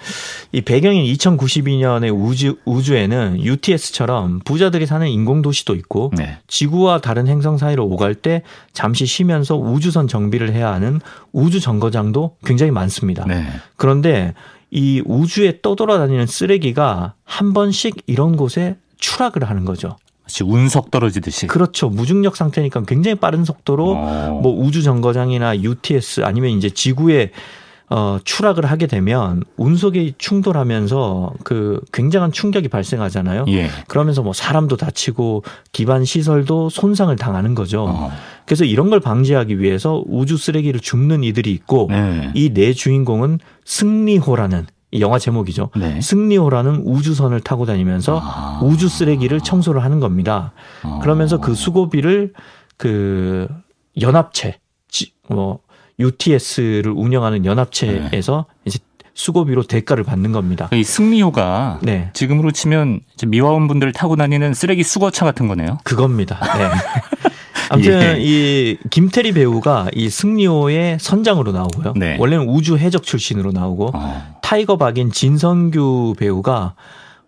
이 0.51 0.61
배경인 0.61 1.05
2092년의 1.13 2.13
우주 2.13 2.57
우주에는 2.65 3.41
UTS처럼 3.41 4.39
부자들이 4.43 4.85
사는 4.85 5.07
인공 5.07 5.41
도시도 5.41 5.75
있고 5.75 6.11
네. 6.15 6.37
지구와 6.47 6.99
다른 7.01 7.27
행성 7.27 7.57
사이로 7.57 7.85
오갈 7.85 8.15
때 8.15 8.43
잠시 8.73 9.05
쉬면서 9.05 9.57
우주선 9.57 10.07
정비를 10.07 10.53
해야 10.53 10.73
하는 10.73 10.99
우주 11.31 11.59
정거장도 11.59 12.37
굉장히 12.45 12.71
많습니다. 12.71 13.25
네. 13.25 13.45
그런데 13.77 14.33
이 14.71 15.01
우주에 15.05 15.59
떠돌아다니는 15.61 16.25
쓰레기가 16.25 17.13
한 17.23 17.53
번씩 17.53 18.03
이런 18.07 18.35
곳에 18.35 18.75
추락을 18.97 19.43
하는 19.43 19.65
거죠. 19.65 19.97
운석 20.41 20.89
떨어지듯이. 20.89 21.47
그렇죠. 21.47 21.89
무중력 21.89 22.35
상태니까 22.35 22.83
굉장히 22.83 23.15
빠른 23.15 23.45
속도로 23.45 23.95
어. 23.97 24.39
뭐 24.41 24.53
우주 24.53 24.81
정거장이나 24.81 25.59
UTS 25.61 26.21
아니면 26.23 26.51
이제 26.51 26.69
지구에 26.69 27.31
어, 27.89 28.17
추락을 28.23 28.65
하게 28.65 28.87
되면 28.87 29.43
운석이 29.57 30.15
충돌하면서 30.17 31.33
그 31.43 31.79
굉장한 31.91 32.31
충격이 32.31 32.69
발생하잖아요. 32.69 33.45
예. 33.49 33.69
그러면서 33.87 34.23
뭐 34.23 34.33
사람도 34.33 34.77
다치고 34.77 35.43
기반 35.71 36.03
시설도 36.03 36.69
손상을 36.69 37.15
당하는 37.17 37.53
거죠. 37.53 37.85
어. 37.87 38.11
그래서 38.45 38.65
이런 38.65 38.89
걸 38.89 38.99
방지하기 38.99 39.59
위해서 39.59 40.03
우주 40.07 40.37
쓰레기를 40.37 40.79
줍는 40.79 41.23
이들이 41.23 41.51
있고 41.51 41.87
네. 41.91 42.31
이네 42.33 42.73
주인공은 42.73 43.39
승리호라는 43.65 44.65
영화 44.99 45.19
제목이죠. 45.19 45.69
네. 45.75 46.01
승리호라는 46.01 46.83
우주선을 46.85 47.41
타고 47.41 47.65
다니면서 47.65 48.19
아. 48.21 48.59
우주 48.63 48.87
쓰레기를 48.87 49.41
청소를 49.41 49.83
하는 49.83 49.99
겁니다. 49.99 50.53
아. 50.83 50.99
그러면서 51.01 51.39
그 51.39 51.55
수고비를 51.55 52.33
그 52.77 53.47
연합체, 54.01 54.59
뭐 55.29 55.59
UTS를 55.99 56.91
운영하는 56.91 57.45
연합체에서 57.45 58.45
네. 58.49 58.61
이제 58.65 58.79
수고비로 59.13 59.63
대가를 59.63 60.03
받는 60.03 60.31
겁니다. 60.31 60.69
이 60.73 60.83
승리호가 60.83 61.79
네. 61.83 62.09
지금으로 62.13 62.51
치면 62.51 63.01
미화원 63.27 63.67
분들 63.67 63.91
타고 63.91 64.15
다니는 64.15 64.53
쓰레기 64.53 64.83
수거차 64.83 65.23
같은 65.23 65.47
거네요. 65.47 65.77
그겁니다. 65.83 66.39
네. 66.57 66.69
아무튼 67.69 68.01
예. 68.01 68.17
이 68.19 68.77
김태리 68.89 69.31
배우가 69.31 69.87
이 69.93 70.09
승리호의 70.09 70.97
선장으로 70.99 71.51
나오고요. 71.51 71.93
네. 71.95 72.17
원래는 72.19 72.47
우주 72.49 72.77
해적 72.77 73.03
출신으로 73.03 73.51
나오고 73.51 73.91
어. 73.93 74.39
타이거 74.53 74.77
박인 74.77 75.11
진선규 75.11 76.13
배우가 76.19 76.75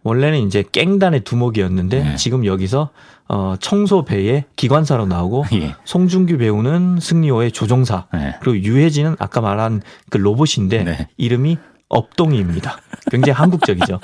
원래는 0.03 0.45
이제 0.45 0.63
깽단의 0.71 1.21
두목이었는데 1.21 2.03
네. 2.03 2.15
지금 2.17 2.45
여기서 2.45 2.91
어 3.27 3.55
청소배의 3.59 4.43
기관사로 4.55 5.07
나오고 5.07 5.45
예. 5.57 5.73
송중규 5.85 6.37
배우는 6.37 6.99
승리호의 7.01 7.51
조종사 7.51 8.05
네. 8.13 8.35
그리고 8.41 8.59
유해진은 8.63 9.15
아까 9.17 9.41
말한 9.41 9.81
그 10.11 10.17
로봇인데 10.17 10.83
네. 10.83 11.07
이름이 11.17 11.57
업동이입니다. 11.89 12.77
굉장히 13.09 13.33
한국적이죠. 13.33 13.99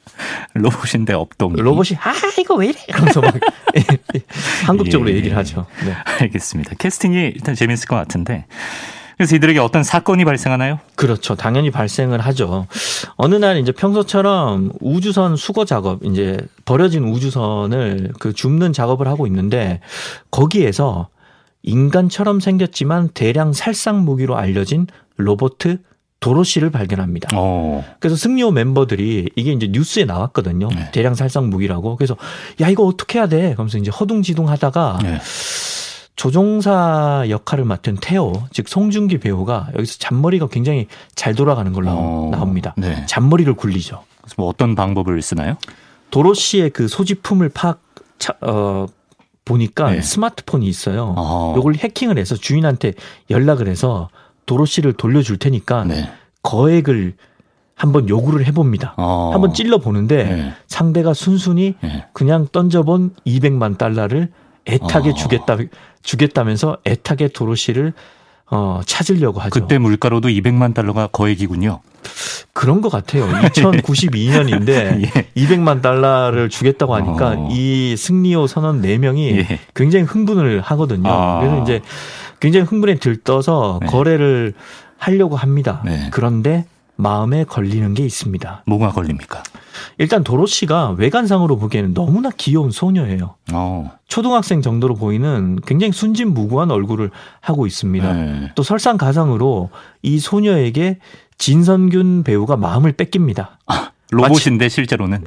로봇인데 0.52 1.14
업동. 1.14 1.54
로봇이 1.54 1.98
아 2.02 2.12
이거 2.38 2.54
왜 2.56 2.66
이래? 2.66 2.78
그러면서 2.92 3.22
막 3.22 3.32
한국적으로 4.66 5.10
예. 5.10 5.14
얘기를 5.14 5.34
하죠. 5.38 5.64
네. 5.86 5.94
알겠습니다. 6.20 6.74
캐스팅이 6.78 7.32
일단 7.34 7.54
재밌을 7.54 7.88
것 7.88 7.96
같은데. 7.96 8.44
그래서 9.18 9.34
이들에게 9.34 9.58
어떤 9.58 9.82
사건이 9.82 10.24
발생하나요? 10.24 10.78
그렇죠. 10.94 11.34
당연히 11.34 11.72
발생을 11.72 12.20
하죠. 12.20 12.68
어느 13.16 13.34
날 13.34 13.58
이제 13.58 13.72
평소처럼 13.72 14.70
우주선 14.80 15.34
수거 15.34 15.64
작업, 15.64 16.04
이제 16.04 16.38
버려진 16.64 17.02
우주선을 17.02 18.12
그 18.20 18.32
줍는 18.32 18.72
작업을 18.72 19.08
하고 19.08 19.26
있는데 19.26 19.80
거기에서 20.30 21.08
인간처럼 21.64 22.38
생겼지만 22.38 23.10
대량 23.12 23.52
살상 23.52 24.04
무기로 24.04 24.36
알려진 24.36 24.86
로봇 25.16 25.58
도로시를 26.20 26.70
발견합니다. 26.70 27.28
어. 27.34 27.84
그래서 28.00 28.16
승리호 28.16 28.50
멤버들이 28.50 29.30
이게 29.36 29.52
이제 29.52 29.68
뉴스에 29.70 30.04
나왔거든요. 30.04 30.68
네. 30.68 30.90
대량 30.92 31.14
살상 31.14 31.50
무기라고. 31.50 31.96
그래서 31.96 32.16
야 32.60 32.68
이거 32.68 32.84
어떻게 32.84 33.18
해야 33.18 33.28
돼? 33.28 33.52
그러면서 33.52 33.78
이제 33.78 33.90
허둥지둥 33.90 34.48
하다가 34.48 34.98
네. 35.02 35.20
조종사 36.18 37.24
역할을 37.28 37.64
맡은 37.64 37.96
태호, 37.96 38.32
즉 38.52 38.68
송중기 38.68 39.18
배우가 39.18 39.68
여기서 39.76 39.98
잔머리가 39.98 40.48
굉장히 40.48 40.88
잘 41.14 41.32
돌아가는 41.32 41.72
걸로 41.72 41.90
어. 41.92 42.28
나옵니다. 42.32 42.74
네. 42.76 43.06
잔머리를 43.06 43.54
굴리죠. 43.54 44.02
뭐 44.36 44.48
어떤 44.48 44.74
방법을 44.74 45.22
쓰나요? 45.22 45.56
도로시의 46.10 46.70
그 46.70 46.88
소지품을 46.88 47.50
파악 47.50 47.82
차, 48.18 48.34
어, 48.40 48.86
보니까 49.44 49.92
네. 49.92 50.02
스마트폰이 50.02 50.66
있어요. 50.66 51.14
어. 51.16 51.54
요걸 51.56 51.76
해킹을 51.76 52.18
해서 52.18 52.34
주인한테 52.34 52.94
연락을 53.30 53.68
해서 53.68 54.08
도로시를 54.46 54.94
돌려줄 54.94 55.38
테니까 55.38 55.84
네. 55.84 56.10
거액을 56.42 57.14
한번 57.76 58.08
요구를 58.08 58.44
해봅니다. 58.44 58.94
어. 58.96 59.30
한번 59.32 59.54
찔러 59.54 59.78
보는데 59.78 60.24
네. 60.24 60.52
상대가 60.66 61.14
순순히 61.14 61.76
네. 61.80 62.06
그냥 62.12 62.48
던져본 62.50 63.14
200만 63.24 63.78
달러를 63.78 64.32
애타게 64.68 65.10
어. 65.10 65.14
주겠다 65.14 65.56
주겠다면서 66.02 66.78
애타게 66.86 67.28
도로시를 67.28 67.92
어, 68.50 68.80
찾으려고 68.86 69.40
하죠. 69.40 69.50
그때 69.50 69.78
물가로도 69.78 70.28
200만 70.28 70.74
달러가 70.74 71.06
거액이군요. 71.08 71.80
그런 72.52 72.80
것 72.80 72.88
같아요. 72.90 73.28
2092년인데 73.28 75.02
예. 75.04 75.26
200만 75.36 75.82
달러를 75.82 76.48
주겠다고 76.48 76.94
하니까 76.94 77.34
어. 77.36 77.48
이 77.52 77.94
승리호 77.96 78.46
선원 78.46 78.80
4명이 78.80 79.36
예. 79.36 79.58
굉장히 79.74 80.04
흥분을 80.06 80.60
하거든요. 80.62 81.10
아. 81.10 81.40
그래서 81.40 81.62
이제 81.62 81.82
굉장히 82.40 82.66
흥분에 82.66 82.94
들떠서 82.96 83.80
네. 83.82 83.86
거래를 83.86 84.54
하려고 84.96 85.36
합니다. 85.36 85.82
네. 85.84 86.08
그런데 86.10 86.64
마음에 86.96 87.44
걸리는 87.44 87.94
게 87.94 88.04
있습니다. 88.04 88.62
뭐가 88.66 88.90
걸립니까? 88.90 89.42
일단 89.98 90.24
도로시가 90.24 90.96
외관상으로 90.98 91.56
보기에는 91.56 91.94
너무나 91.94 92.30
귀여운 92.36 92.70
소녀예요. 92.70 93.36
어. 93.52 93.90
초등학생 94.08 94.62
정도로 94.62 94.94
보이는 94.94 95.58
굉장히 95.66 95.92
순진무구한 95.92 96.70
얼굴을 96.70 97.10
하고 97.40 97.66
있습니다. 97.66 98.12
네. 98.12 98.52
또 98.54 98.62
설상가상으로 98.62 99.70
이 100.02 100.18
소녀에게 100.18 100.98
진선균 101.38 102.24
배우가 102.24 102.56
마음을 102.56 102.92
뺏깁니다. 102.92 103.58
아, 103.66 103.90
로봇인데 104.10 104.66
마치, 104.66 104.74
실제로는 104.74 105.24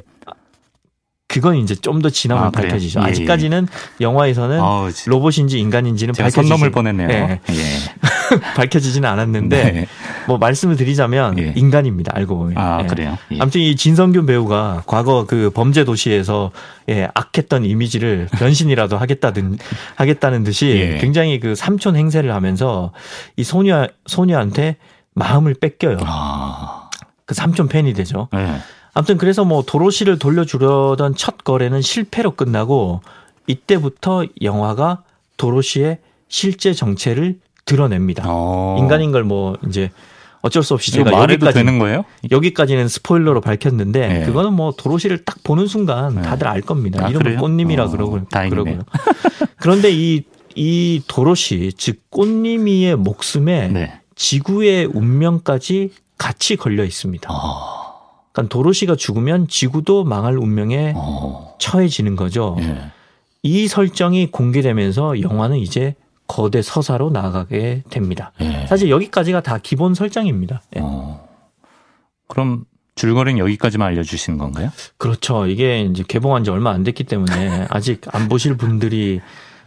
그건 1.32 1.56
이제 1.56 1.74
좀 1.74 2.02
더 2.02 2.10
지나면 2.10 2.46
아, 2.46 2.50
밝혀지죠. 2.50 3.00
예, 3.00 3.04
아직까지는 3.04 3.68
예. 3.70 4.04
영화에서는 4.04 4.60
어, 4.60 4.88
로봇인지 5.06 5.58
인간인지는 5.60 6.14
밝혀지지 6.14 6.50
넘을 6.50 6.70
뻔했네요. 6.72 7.08
예. 7.08 7.40
예. 7.48 8.38
밝혀지지는 8.56 9.08
않았는데 9.08 9.72
네. 9.72 9.86
뭐 10.26 10.38
말씀을 10.38 10.76
드리자면 10.76 11.38
예. 11.38 11.52
인간입니다. 11.56 12.12
알고 12.14 12.36
보면. 12.36 12.58
아 12.58 12.80
예. 12.82 12.86
그래요. 12.86 13.16
아무튼 13.38 13.60
이 13.60 13.76
진성균 13.76 14.26
배우가 14.26 14.82
과거 14.86 15.26
그 15.26 15.50
범죄 15.54 15.84
도시에서 15.84 16.50
예, 16.88 17.08
악했던 17.14 17.64
이미지를 17.64 18.28
변신이라도 18.32 18.98
하겠다든 18.98 19.58
하겠다는 19.94 20.42
듯이 20.44 20.98
굉장히 21.00 21.38
그 21.38 21.54
삼촌 21.54 21.94
행세를 21.96 22.34
하면서 22.34 22.92
이 23.36 23.44
소녀 23.44 23.86
소녀한테 24.06 24.76
마음을 25.14 25.54
뺏겨요. 25.54 25.98
아. 26.04 26.90
그 27.26 27.34
삼촌 27.34 27.68
팬이 27.68 27.92
되죠. 27.94 28.28
네. 28.32 28.58
아무튼 28.94 29.16
그래서 29.18 29.44
뭐 29.44 29.62
도로시를 29.62 30.18
돌려주려던 30.18 31.14
첫 31.16 31.44
거래는 31.44 31.80
실패로 31.80 32.32
끝나고 32.32 33.00
이때부터 33.46 34.26
영화가 34.42 35.02
도로시의 35.36 35.98
실제 36.28 36.72
정체를 36.72 37.38
드러냅니다. 37.64 38.24
어. 38.26 38.76
인간인 38.78 39.12
걸 39.12 39.24
뭐 39.24 39.56
이제 39.68 39.90
어쩔 40.42 40.62
수 40.64 40.74
없이 40.74 40.90
제가 40.90 41.12
여기까지 41.12 41.54
되는 41.54 41.78
거예요? 41.78 42.04
여기까지는 42.30 42.88
스포일러로 42.88 43.40
밝혔는데 43.40 44.08
네. 44.08 44.24
그거는 44.26 44.52
뭐 44.52 44.72
도로시를 44.76 45.24
딱 45.24 45.38
보는 45.44 45.68
순간 45.68 46.16
네. 46.16 46.22
다들 46.22 46.48
알 46.48 46.60
겁니다. 46.60 47.06
아, 47.06 47.08
이름은 47.08 47.36
꽃님이라 47.36 47.84
어, 47.84 47.88
그러고 47.90 48.18
그러고요. 48.28 48.80
그런데 49.56 49.90
이이 49.92 51.02
도로시 51.06 51.72
즉 51.76 52.00
꽃님이의 52.10 52.96
목숨에 52.96 53.68
네. 53.68 54.00
지구의 54.16 54.86
운명까지 54.86 55.92
같이 56.18 56.56
걸려 56.56 56.84
있습니다. 56.84 57.28
어. 57.32 57.81
그러니까 58.32 58.52
도로시가 58.52 58.96
죽으면 58.96 59.46
지구도 59.48 60.04
망할 60.04 60.38
운명에 60.38 60.94
어. 60.96 61.54
처해지는 61.58 62.16
거죠. 62.16 62.56
예. 62.60 62.90
이 63.42 63.68
설정이 63.68 64.30
공개되면서 64.30 65.20
영화는 65.20 65.58
이제 65.58 65.94
거대 66.26 66.62
서사로 66.62 67.10
나아가게 67.10 67.82
됩니다. 67.90 68.32
예. 68.40 68.66
사실 68.66 68.88
여기까지가 68.90 69.42
다 69.42 69.58
기본 69.62 69.94
설정입니다. 69.94 70.62
예. 70.76 70.80
어. 70.82 71.28
그럼 72.26 72.64
줄거리는 72.94 73.38
여기까지만 73.38 73.88
알려주시는 73.88 74.38
건가요? 74.38 74.70
그렇죠. 74.96 75.46
이게 75.46 75.82
이제 75.82 76.04
개봉한 76.06 76.44
지 76.44 76.50
얼마 76.50 76.70
안 76.70 76.82
됐기 76.84 77.04
때문에 77.04 77.66
아직 77.70 78.02
안 78.14 78.28
보실 78.28 78.56
분들이 78.56 79.20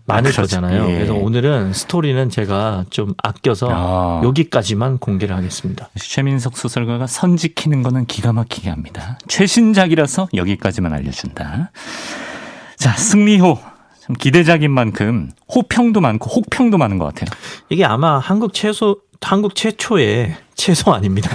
많을 0.05 0.31
그렇죠. 0.31 0.41
거잖아요. 0.41 0.89
예. 0.89 0.93
그래서 0.93 1.15
오늘은 1.15 1.73
스토리는 1.73 2.29
제가 2.29 2.85
좀 2.89 3.13
아껴서 3.21 3.69
아. 3.71 4.21
여기까지만 4.23 4.99
공개를 4.99 5.35
하겠습니다. 5.35 5.89
최민석 5.95 6.57
소설가가 6.57 7.07
선 7.07 7.37
지키는 7.37 7.81
거는 7.83 8.05
기가 8.05 8.31
막히게 8.31 8.69
합니다. 8.69 9.17
최신작이라서 9.27 10.29
여기까지만 10.35 10.93
알려준다. 10.93 11.71
자, 12.77 12.91
승리호. 12.91 13.57
좀 14.05 14.15
기대작인 14.15 14.69
만큼 14.69 15.31
호평도 15.53 15.99
많고 15.99 16.29
혹평도 16.29 16.77
많은 16.77 16.99
것 16.99 17.05
같아요. 17.05 17.27
이게 17.69 17.83
아마 17.85 18.19
한국 18.19 18.53
최소 18.53 18.97
한국 19.19 19.55
최초의 19.55 20.35
최소 20.53 20.93
아닙니다. 20.93 21.31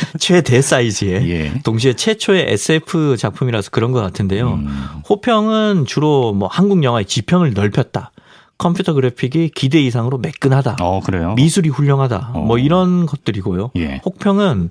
최대 0.18 0.60
사이즈의 0.60 1.30
예. 1.30 1.52
동시에 1.62 1.94
최초의 1.94 2.52
SF 2.52 3.16
작품이라서 3.16 3.70
그런 3.70 3.92
것 3.92 4.00
같은데요. 4.00 4.54
음. 4.54 4.86
호평은 5.08 5.86
주로 5.86 6.32
뭐 6.32 6.48
한국 6.48 6.82
영화의 6.82 7.06
지평을 7.06 7.54
넓혔다. 7.54 8.12
컴퓨터 8.58 8.94
그래픽이 8.94 9.50
기대 9.54 9.80
이상으로 9.80 10.18
매끈하다. 10.18 10.76
어, 10.80 11.00
그래요? 11.00 11.34
미술이 11.34 11.68
훌륭하다. 11.68 12.30
어. 12.34 12.40
뭐 12.40 12.58
이런 12.58 13.06
것들이고요. 13.06 13.72
예. 13.76 14.00
혹평은 14.04 14.70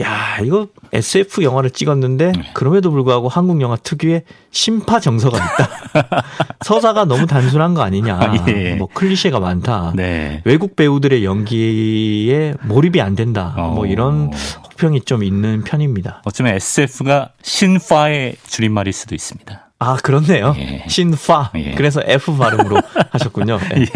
야, 0.00 0.38
이거 0.42 0.68
SF 0.92 1.42
영화를 1.42 1.70
찍었는데 1.70 2.32
네. 2.32 2.50
그럼에도 2.54 2.90
불구하고 2.90 3.28
한국 3.28 3.60
영화 3.60 3.76
특유의 3.76 4.22
심파 4.50 5.00
정서가 5.00 5.36
있다. 5.36 6.22
서사가 6.64 7.04
너무 7.04 7.26
단순한 7.26 7.74
거 7.74 7.82
아니냐. 7.82 8.16
아, 8.16 8.44
예. 8.48 8.74
뭐 8.74 8.88
클리셰가 8.92 9.38
많다. 9.40 9.92
네. 9.94 10.40
외국 10.44 10.76
배우들의 10.76 11.24
연기에 11.24 12.54
몰입이 12.62 13.00
안 13.02 13.14
된다. 13.14 13.54
어. 13.58 13.72
뭐 13.74 13.86
이런 13.86 14.30
혹평이 14.64 15.02
좀 15.02 15.22
있는 15.22 15.62
편입니다. 15.62 16.22
어쩌면 16.24 16.54
SF가 16.54 17.30
신파의 17.42 18.36
줄임말일 18.46 18.92
수도 18.92 19.14
있습니다. 19.14 19.71
아, 19.82 19.96
그렇네요. 19.96 20.54
예. 20.58 20.84
신파. 20.88 21.50
예. 21.56 21.72
그래서 21.72 22.00
F 22.06 22.36
발음으로 22.36 22.76
하셨군요. 23.10 23.58
예. 23.76 23.80
예. 23.82 23.86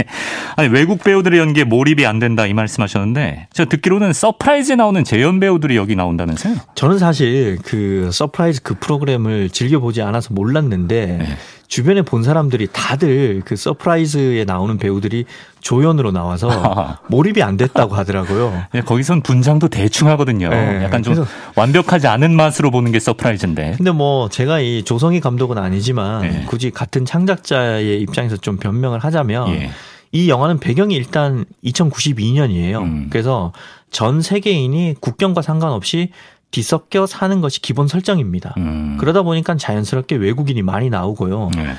아니, 0.57 0.69
외국 0.69 1.03
배우들의 1.05 1.39
연기에 1.39 1.65
몰입이 1.65 2.05
안 2.07 2.19
된다 2.19 2.47
이 2.47 2.53
말씀 2.55 2.83
하셨는데 2.83 3.49
제가 3.53 3.69
듣기로는 3.69 4.13
서프라이즈에 4.13 4.77
나오는 4.77 5.05
재연 5.05 5.41
배우들이 5.41 5.77
여기 5.77 5.95
나온다면서요? 5.97 6.57
저는 6.75 6.99
사실 6.99 7.59
그 7.65 8.11
서프라이즈 8.13 8.63
그 8.63 8.75
프로그램을 8.75 9.51
즐겨보지 9.51 10.03
않아서 10.03 10.35
몰랐는데 10.35 11.19
예. 11.23 11.37
주변에 11.69 12.03
본 12.03 12.23
사람들이 12.23 12.69
다들 12.73 13.43
그 13.45 13.57
서프라이즈에 13.57 14.45
나오는 14.45 14.79
배우들이 14.79 15.25
조연으로 15.61 16.13
나와서 16.13 16.99
몰입이 17.09 17.43
안 17.43 17.57
됐다고 17.57 17.95
하더라고요. 17.95 18.65
네, 18.73 18.81
거기선 18.83 19.23
분장도 19.23 19.69
대충 19.69 20.09
하거든요. 20.11 20.49
네, 20.49 20.83
약간 20.85 21.03
좀 21.03 21.25
완벽하지 21.57 22.07
않은 22.07 22.35
맛으로 22.35 22.71
보는 22.71 22.93
게 22.93 23.01
서프라이즈인데. 23.01 23.75
근데 23.77 23.91
뭐 23.91 24.29
제가 24.29 24.61
이 24.61 24.85
조성희 24.85 25.21
감독은 25.21 25.59
아니지만 25.59 26.23
네. 26.23 26.45
굳이 26.47 26.71
같은 26.71 27.05
창작자의 27.05 28.01
입장에서 28.03 28.37
좀 28.37 28.59
변명을 28.59 29.01
하자면 29.01 29.49
예. 29.51 29.71
이 30.13 30.31
영화는 30.31 30.61
배경이 30.61 30.95
일단 30.95 31.45
2092년이에요. 31.65 32.83
음. 32.83 33.07
그래서 33.11 33.53
전 33.91 34.21
세계인이 34.21 34.97
국경과 35.01 35.43
상관없이 35.43 36.11
뒤섞여 36.57 37.05
사는 37.05 37.43
것이 37.43 37.61
기본 37.61 37.87
설정입니다. 37.87 38.55
음. 38.57 38.97
그러다 38.99 39.21
보니까 39.21 39.59
자연스럽게 39.59 40.17
외국인이 40.17 40.63
많이 40.63 40.89
나오고요. 40.89 41.51
네. 41.55 41.75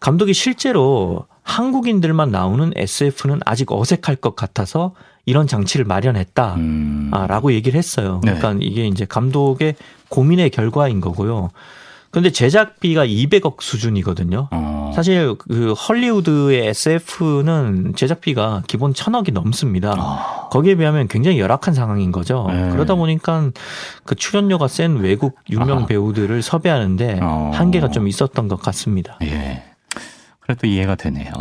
감독이 0.00 0.32
실제로 0.32 1.26
한국인들만 1.42 2.30
나오는 2.30 2.72
SF는 2.74 3.40
아직 3.44 3.70
어색할 3.70 4.16
것 4.16 4.34
같아서 4.34 4.94
이런 5.26 5.46
장치를 5.46 5.84
마련했다라고 5.84 7.48
음. 7.48 7.52
얘기를 7.52 7.76
했어요. 7.76 8.22
네. 8.24 8.32
그러니까 8.32 8.54
네. 8.54 8.64
이게 8.64 8.86
이제 8.86 9.04
감독의 9.04 9.74
고민의 10.08 10.48
결과인 10.48 11.02
거고요. 11.02 11.50
근데 12.12 12.30
제작비가 12.30 13.06
200억 13.06 13.62
수준이거든요. 13.62 14.48
어. 14.50 14.92
사실 14.94 15.34
그 15.38 15.72
헐리우드의 15.72 16.66
SF는 16.68 17.94
제작비가 17.96 18.62
기본 18.66 18.92
1000억이 18.92 19.32
넘습니다. 19.32 19.94
어. 19.98 20.48
거기에 20.50 20.74
비하면 20.74 21.08
굉장히 21.08 21.40
열악한 21.40 21.72
상황인 21.72 22.12
거죠. 22.12 22.46
네. 22.50 22.68
그러다 22.68 22.96
보니까 22.96 23.50
그 24.04 24.14
출연료가 24.14 24.68
센 24.68 24.96
외국 24.98 25.38
유명 25.48 25.78
아하. 25.78 25.86
배우들을 25.86 26.42
섭외하는데 26.42 27.20
어. 27.22 27.50
한계가 27.54 27.88
좀 27.88 28.06
있었던 28.06 28.46
것 28.46 28.60
같습니다. 28.60 29.16
예. 29.22 29.62
그래도 30.40 30.66
이해가 30.66 30.96
되네요. 30.96 31.32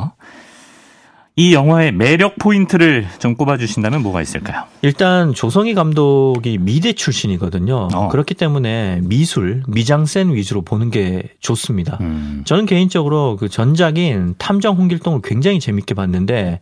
이 1.41 1.56
영화의 1.56 1.91
매력 1.91 2.36
포인트를 2.38 3.08
좀 3.17 3.34
꼽아주신다면 3.34 4.04
뭐가 4.04 4.21
있을까요? 4.21 4.65
일단 4.84 5.34
조성희 5.34 5.73
감독이 5.73 6.60
미대 6.60 6.93
출신이거든요. 6.93 7.88
어. 7.95 8.10
그렇기 8.10 8.36
때문에 8.36 8.99
미술, 9.01 9.63
미장센 9.67 10.36
위주로 10.36 10.62
보는 10.62 10.91
게 10.91 11.32
좋습니다. 11.39 11.97
음. 12.01 12.43
저는 12.45 12.67
개인적으로 12.67 13.38
그 13.38 13.49
전작인 13.49 14.36
탐정 14.38 14.77
홍길동을 14.77 15.21
굉장히 15.23 15.60
재밌게 15.60 15.95
봤는데 15.95 16.60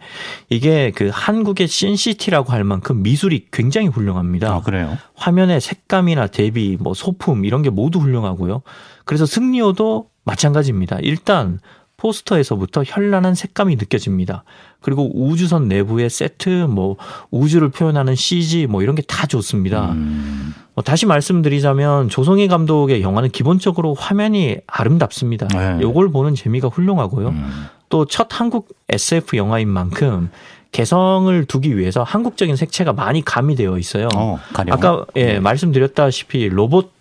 이게 0.48 0.94
그 0.96 1.10
한국의 1.12 1.68
신시티라고 1.68 2.54
할 2.54 2.64
만큼 2.64 3.04
미술이 3.04 3.48
굉장히 3.52 3.88
훌륭합니다. 3.88 4.54
아, 4.54 4.62
그래요? 4.62 4.98
화면의 5.14 5.60
색감이나 5.60 6.28
대비, 6.28 6.78
뭐 6.80 6.94
소품 6.94 7.44
이런 7.44 7.64
게 7.64 7.70
모두 7.70 8.00
훌륭하고요. 8.00 8.62
그래서 9.04 9.26
승리호도 9.26 10.08
마찬가지입니다. 10.24 11.00
일단 11.02 11.60
포스터에서부터 12.00 12.84
현란한 12.86 13.36
색감이 13.36 13.76
느껴집니다. 13.76 14.44
그리고 14.82 15.12
우주선 15.14 15.68
내부의 15.68 16.10
세트, 16.10 16.68
뭐 16.70 16.96
우주를 17.32 17.70
표현하는 17.70 18.16
CG 18.16 18.66
뭐 18.68 18.82
이런 18.82 18.96
게 18.96 19.04
다 19.10 19.26
좋습니다. 19.28 19.92
음. 19.92 20.54
뭐 20.76 20.84
다시 20.84 21.06
말씀드리자면 21.06 22.08
조성희 22.10 22.48
감독의 22.48 23.02
영화는 23.02 23.32
기본적으로 23.32 23.96
화면이 23.96 24.58
아름답습니다. 24.66 25.48
네. 25.48 25.80
요걸 25.82 26.12
보는 26.12 26.36
재미가 26.36 26.70
훌륭하고요. 26.70 27.30
음. 27.30 27.66
또첫 27.90 28.28
한국 28.32 28.70
SF 28.88 29.36
영화인 29.36 29.68
만큼 29.68 30.30
개성을 30.72 31.44
두기 31.46 31.76
위해서 31.78 32.04
한국적인 32.04 32.56
색채가 32.56 32.94
많이 32.94 33.26
가미되어 33.26 33.78
있어요. 33.80 34.08
어, 34.16 34.40
아까 34.70 35.06
예, 35.16 35.26
네. 35.26 35.40
말씀드렸다시피 35.40 36.48
로봇 36.48 36.92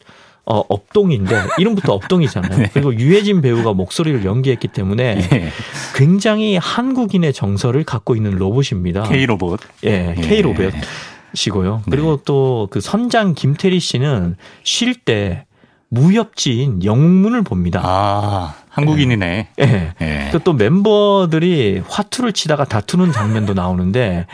어, 0.50 0.62
업동인데 0.68 1.36
이름부터 1.58 1.92
업동이잖아요. 1.92 2.56
네. 2.58 2.70
그리고 2.72 2.94
유해진 2.94 3.42
배우가 3.42 3.74
목소리를 3.74 4.24
연기했기 4.24 4.68
때문에 4.68 5.28
네. 5.28 5.50
굉장히 5.94 6.56
한국인의 6.56 7.34
정서를 7.34 7.84
갖고 7.84 8.16
있는 8.16 8.32
로봇입니다. 8.32 9.02
K 9.04 9.26
로봇. 9.26 9.60
예, 9.84 10.14
K 10.16 10.40
로봇이고요. 10.40 11.82
네. 11.86 11.90
그리고 11.90 12.16
또그 12.16 12.80
선장 12.80 13.34
김태리 13.34 13.78
씨는 13.78 14.36
쉴 14.64 14.94
때 14.94 15.44
무협지인 15.90 16.82
영문을 16.82 17.42
봅니다. 17.42 17.80
아, 17.84 18.54
한국인이네. 18.70 19.48
예. 19.58 19.64
네. 19.64 19.92
네. 19.98 20.30
또 20.44 20.54
멤버들이 20.54 21.82
화투를 21.86 22.32
치다가 22.32 22.64
다투는 22.64 23.12
장면도 23.12 23.52
나오는데 23.52 24.26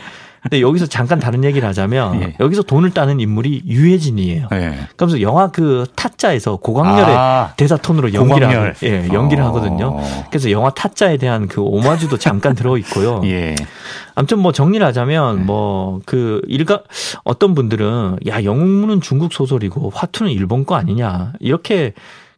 근데 0.45 0.61
여기서 0.61 0.85
잠깐 0.85 1.19
다른 1.19 1.43
얘기를 1.43 1.67
하자면 1.67 2.21
예. 2.21 2.35
여기서 2.39 2.61
돈을 2.61 2.91
따는 2.91 3.19
인물이 3.19 3.63
유해진이에요. 3.65 4.49
예. 4.53 4.87
그러면서 4.95 5.19
영화 5.21 5.49
그 5.49 5.87
타짜에서 5.95 6.57
고광렬의 6.57 7.15
아, 7.17 7.53
대 7.57 7.65
톤으로 7.65 8.13
연기를 8.13 8.47
하고, 8.47 8.73
예, 8.83 9.09
연기를 9.11 9.43
어. 9.43 9.47
하거든요. 9.47 9.99
그래서 10.29 10.51
영화 10.51 10.69
타짜에 10.69 11.17
대한 11.17 11.47
그 11.47 11.61
오마주도 11.61 12.19
잠깐 12.19 12.53
들어 12.53 12.77
있고요. 12.77 13.21
예. 13.25 13.55
아무튼 14.13 14.37
뭐 14.37 14.51
정리를 14.51 14.85
하자면 14.85 15.37
네. 15.39 15.43
뭐그 15.45 16.41
일가 16.47 16.83
어떤 17.23 17.55
분들은 17.55 18.17
야 18.27 18.43
영웅문은 18.43 19.01
중국 19.01 19.33
소설이고 19.33 19.91
화투는 19.95 20.31
일본 20.31 20.65
거 20.65 20.75
아니냐 20.75 21.33
이렇게 21.39 21.93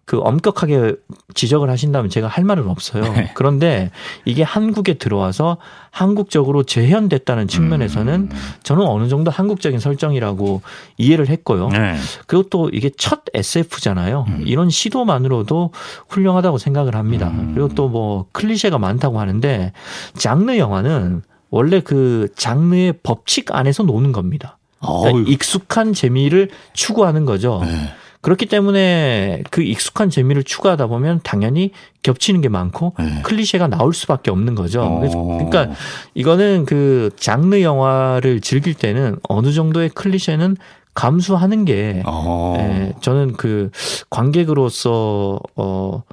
그 0.08 0.20
엄격하게 0.20 0.96
지적을 1.34 1.70
하신다면 1.70 2.10
제가 2.10 2.30
할 2.30 2.46
말은 2.46 2.70
없어요. 2.70 3.04
네. 3.14 3.32
그런데 3.36 3.92
이게 4.24 4.42
한국에 4.42 4.94
들어와서 4.94 5.58
한국적으로 5.92 6.64
재현됐다는 6.64 7.50
측면에서는 7.50 8.14
음. 8.14 8.30
저는 8.64 8.86
어느 8.86 9.10
정도 9.10 9.32
한국적인 9.32 9.82
설정이라고 9.82 10.62
이해를 10.98 11.28
했고요. 11.28 11.68
네. 11.68 11.98
그리고 12.26 12.48
또 12.48 12.70
이게 12.72 12.90
첫 12.98 13.24
SF잖아요. 13.34 14.26
음. 14.30 14.44
이런 14.46 14.70
시도만으로도 14.70 15.74
훌륭하다고 16.08 16.58
생각을 16.58 16.96
합니다. 16.96 17.28
음. 17.28 17.52
그리고 17.54 17.68
또 17.76 17.88
뭐 17.88 18.28
클리셰가 18.32 18.78
많다고 18.78 19.20
하는데 19.20 19.74
장르 20.18 20.58
영화는 20.58 21.22
원래 21.50 21.82
그 21.82 22.28
장르의 22.36 22.94
법칙 23.04 23.54
안에서 23.56 23.84
노는 23.84 24.12
겁니다. 24.14 24.58
그러니까 24.80 25.30
익숙한 25.32 25.94
재미를 25.94 26.50
추구하는 26.74 27.26
거죠. 27.26 27.62
네. 27.64 27.90
그렇기 28.28 28.48
때문에 28.48 29.42
그 29.52 29.62
익숙한 29.62 30.10
재미를 30.10 30.44
추구하다 30.44 30.88
보면 30.88 31.22
당연히 31.24 31.72
겹치는 32.04 32.42
게 32.42 32.50
많고 32.50 32.94
네. 33.00 33.22
클리셰가 33.22 33.68
나올 33.68 33.94
수밖에 33.94 34.32
없는 34.32 34.54
거죠. 34.54 34.82
어. 34.82 35.38
그러니까 35.38 35.74
이거는 36.14 36.66
그 36.66 37.10
장르 37.16 37.62
영화를 37.62 38.42
즐길 38.42 38.74
때는 38.74 39.16
어느 39.30 39.54
정도의 39.54 39.88
클리셰는 39.88 40.58
감수하는 40.94 41.64
게 41.64 42.04
어. 42.06 42.58
예, 42.60 42.94
저는 43.00 43.38
그 43.38 43.70
관객으로서 44.10 45.40
어 45.56 46.04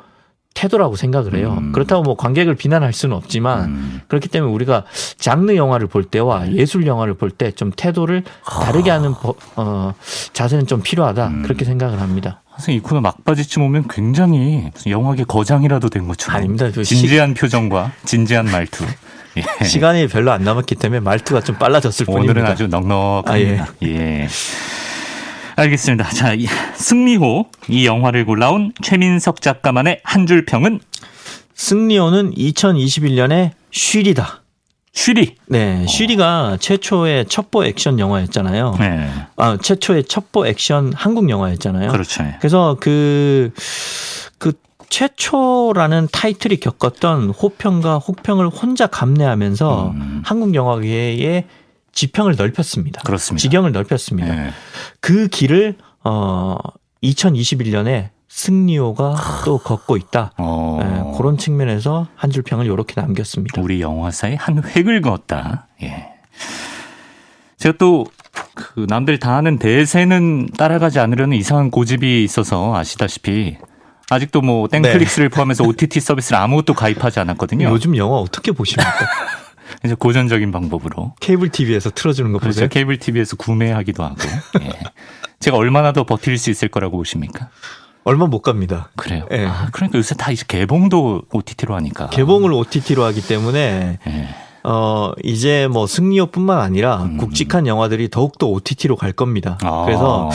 태도라고 0.55 0.97
생각을 0.97 1.35
해요. 1.37 1.57
음. 1.59 1.73
그렇다고 1.73 2.03
뭐 2.03 2.17
관객을 2.17 2.55
비난할 2.55 2.93
수는 2.93 3.17
없지만 3.17 3.65
음. 3.65 4.01
그렇기 4.09 4.29
때문에 4.29 4.53
우리가 4.53 4.85
장르 5.19 5.55
영화를 5.57 5.87
볼 5.89 6.05
때와 6.05 6.45
네. 6.45 6.55
예술 6.55 6.87
영화를 6.87 7.15
볼 7.15 7.31
때 7.31 7.51
좀 7.51 7.73
태도를 7.77 8.23
다르게 8.47 8.91
하는 8.91 9.15
어, 9.57 9.95
자세는 10.33 10.67
좀 10.67 10.81
필요하다 10.83 11.27
음. 11.27 11.43
그렇게 11.43 11.65
생각을 11.65 12.01
합니다. 12.01 12.41
선생님 12.57 12.79
이 12.79 12.83
코너 12.83 13.01
막바지쯤 13.01 13.63
오면 13.63 13.89
굉장히 13.91 14.71
영화계 14.87 15.25
거장이라도 15.25 15.89
된 15.89 16.07
것처럼 16.07 16.37
아닙니다. 16.37 16.71
진지한 16.71 17.31
시... 17.31 17.35
표정과 17.35 17.91
진지한 18.05 18.47
말투. 18.47 18.85
예. 19.37 19.43
시간이 19.67 20.07
별로 20.07 20.31
안 20.31 20.45
남았기 20.45 20.77
때문에 20.77 21.01
말투가 21.01 21.41
좀 21.41 21.57
빨라졌을 21.57 22.07
오늘은 22.09 22.27
뿐입니다. 22.35 22.41
오늘은 22.41 22.53
아주 22.53 22.69
넉넉합니다. 22.69 23.65
아, 23.65 23.69
예. 23.83 23.89
예. 23.89 24.29
알겠습니다. 25.57 26.09
자, 26.11 26.33
승리호 26.75 27.47
이 27.69 27.87
영화를 27.87 28.25
골라온 28.25 28.73
최민석 28.83 29.41
작가만의 29.41 30.01
한 30.03 30.27
줄 30.27 30.45
평은 30.47 30.81
승리호는 31.55 32.33
2021년의 32.35 33.51
쉬리다. 33.71 34.43
쉬리. 34.93 35.37
네, 35.47 35.85
쉬리가 35.87 36.57
최초의 36.61 37.27
첩보 37.27 37.65
액션 37.65 37.99
영화였잖아요. 37.99 38.77
네. 38.79 39.11
아, 39.37 39.59
최초의 39.61 40.05
첩보 40.05 40.47
액션 40.47 40.93
한국 40.95 41.29
영화였잖아요. 41.29 41.91
그렇죠. 41.91 42.25
그래서 42.39 42.77
그, 42.81 43.53
그 44.39 44.53
최초라는 44.89 46.09
타이틀이 46.13 46.57
겪었던 46.59 47.31
호평과 47.31 47.99
혹평을 47.99 48.49
혼자 48.49 48.87
감내하면서 48.87 49.91
음. 49.95 50.23
한국 50.25 50.55
영화계에 50.55 51.45
지평을 51.95 52.37
넓혔습니다. 52.37 53.03
그렇습니다. 53.03 53.41
지경을 53.41 53.73
넓혔습니다. 53.73 54.35
네. 54.35 54.51
그 55.01 55.29
길을 55.29 55.77
어 56.05 56.57
2021년에 57.03 58.11
승리호가 58.29 59.43
또 59.45 59.59
걷고 59.59 59.97
있다. 59.97 60.33
어. 60.39 60.79
네, 60.83 61.17
그런 61.17 61.39
측면에서 61.39 62.09
한 62.17 62.31
줄 62.31 62.43
평을 62.43 62.67
이렇게 62.67 63.01
남겼습니다. 63.01 63.61
우리 63.61 63.81
영화사에 63.81 64.35
한 64.35 64.63
획을 64.65 65.03
그었다. 65.03 65.69
예. 65.83 66.09
제가 67.59 67.77
또 67.79 68.05
그 68.55 68.87
남들 68.89 69.19
다 69.19 69.37
하는 69.37 69.59
대세는 69.59 70.49
따라가지 70.57 70.99
않으려는 70.99 71.37
이상한 71.37 71.71
고집이 71.71 72.25
있어서 72.25 72.75
아시다시피 72.77 73.57
아직도 74.11 74.43
뭐 74.43 74.67
땡클릭스를 74.69 75.29
네. 75.29 75.35
포함해서 75.35 75.65
OTT 75.65 76.01
서비스를 76.01 76.39
아무것도 76.39 76.75
가입하지 76.75 77.21
않았거든요. 77.21 77.69
요즘 77.71 77.97
영화 77.97 78.17
어떻게 78.19 78.51
보십니까? 78.53 78.91
이제 79.85 79.95
고전적인 79.95 80.53
방법으로 80.53 81.15
케이블 81.21 81.49
TV에서 81.49 81.91
틀어주는 81.91 82.33
거 82.33 82.39
그렇죠. 82.39 82.55
보세요. 82.57 82.69
케이블 82.69 82.99
TV에서 82.99 83.37
구매하기도 83.37 84.03
하고. 84.03 84.17
예. 84.63 84.71
제가 85.41 85.57
얼마나 85.57 85.93
더 85.93 86.05
버틸 86.05 86.39
수 86.39 86.51
있을 86.51 86.69
거라고 86.69 86.97
보십니까? 86.97 87.49
얼마 88.05 88.27
못 88.27 88.43
갑니다. 88.43 88.91
그래요. 88.97 89.27
예. 89.33 89.47
아, 89.47 89.69
그러니까 89.73 89.99
요새 89.99 90.15
다 90.15 90.31
이제 90.31 90.45
개봉도 90.47 91.23
OTT로 91.33 91.75
하니까. 91.75 92.09
개봉을 92.11 92.53
OTT로 92.53 93.03
하기 93.05 93.27
때문에 93.27 93.99
예. 94.07 94.29
어 94.67 95.13
이제 95.23 95.69
뭐 95.71 95.87
승리호뿐만 95.87 96.59
아니라 96.59 97.03
음. 97.03 97.17
굵직한 97.19 97.67
영화들이 97.67 98.09
더욱더 98.09 98.47
OTT로 98.47 98.97
갈 98.97 99.13
겁니다. 99.13 99.59
아. 99.63 99.85
그래서 99.85 100.31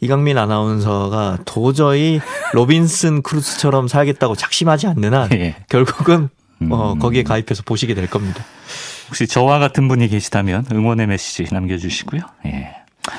이강민 0.00 0.38
아나운서가 0.38 1.38
도저히 1.44 2.20
로빈슨 2.54 3.20
크루소처럼 3.22 3.88
살겠다고 3.88 4.36
작심하지 4.36 4.86
않는 4.86 5.12
한 5.14 5.30
예. 5.36 5.56
결국은 5.68 6.30
어, 6.70 6.92
음. 6.94 6.98
거기에 6.98 7.22
가입해서 7.22 7.62
보시게 7.64 7.94
될 7.94 8.08
겁니다. 8.08 8.44
혹시 9.08 9.26
저와 9.26 9.58
같은 9.58 9.88
분이 9.88 10.08
계시다면 10.08 10.66
응원의 10.72 11.06
메시지 11.06 11.52
남겨주시고요. 11.52 12.20
예. 12.46 12.76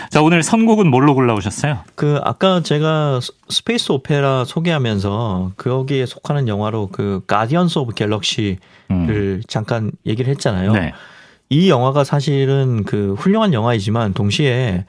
자 0.10 0.22
오늘 0.22 0.42
선곡은 0.42 0.90
뭘로 0.90 1.14
골라오셨어요? 1.14 1.80
그 1.94 2.20
아까 2.24 2.62
제가 2.62 3.20
space 3.50 3.92
opera 3.92 4.44
소개하면서 4.44 5.52
거기에 5.58 6.08
속하는 6.08 6.48
영화로 6.48 6.90
그 6.92 7.22
Guardians 7.28 7.80
of 7.80 7.94
Galaxy를 7.94 8.58
음. 8.90 9.42
잠깐 9.48 9.92
얘기를 10.08 10.32
했잖아요. 10.32 10.74
네. 10.74 10.94
이 11.50 11.70
영화가 11.70 12.04
사실은 12.04 12.84
그 12.84 13.14
훌륭한 13.14 13.54
영화이지만 13.54 14.14
동시에 14.14 14.86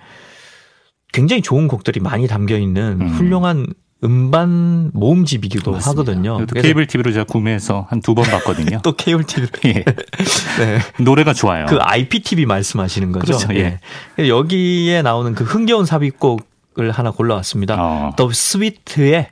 굉장히 1.12 1.42
좋은 1.42 1.69
곡들이 1.69 2.01
많이 2.01 2.27
담겨 2.27 2.57
있는 2.57 3.01
음. 3.01 3.09
훌륭한 3.09 3.66
음반 4.05 4.91
모음집이기도 4.93 5.73
맞습니다. 5.73 5.91
하거든요. 6.03 6.45
케이블 6.47 6.87
TV로 6.87 7.13
제가 7.13 7.25
구매해서 7.25 7.87
한 7.89 8.01
두 8.03 8.15
번 8.15 8.25
봤거든요. 8.27 8.81
또 8.85 8.93
케이블 8.93 9.25
TV로. 9.25 9.49
예. 9.67 9.73
네. 10.59 10.79
노래가 11.03 11.33
좋아요. 11.33 11.67
그 11.67 11.79
IPTV 11.81 12.47
말씀하시는 12.47 13.11
거죠. 13.13 13.27
그렇죠. 13.39 13.55
예. 13.55 13.79
예. 14.19 14.29
여기에 14.29 15.03
나오는 15.03 15.35
그 15.35 15.45
흥겨운 15.45 15.87
삽입곡을 15.87 16.91
하나 16.93 17.11
골라왔습니다. 17.11 17.77
어. 17.79 18.13
The 18.17 18.31
Sweet의 18.31 19.29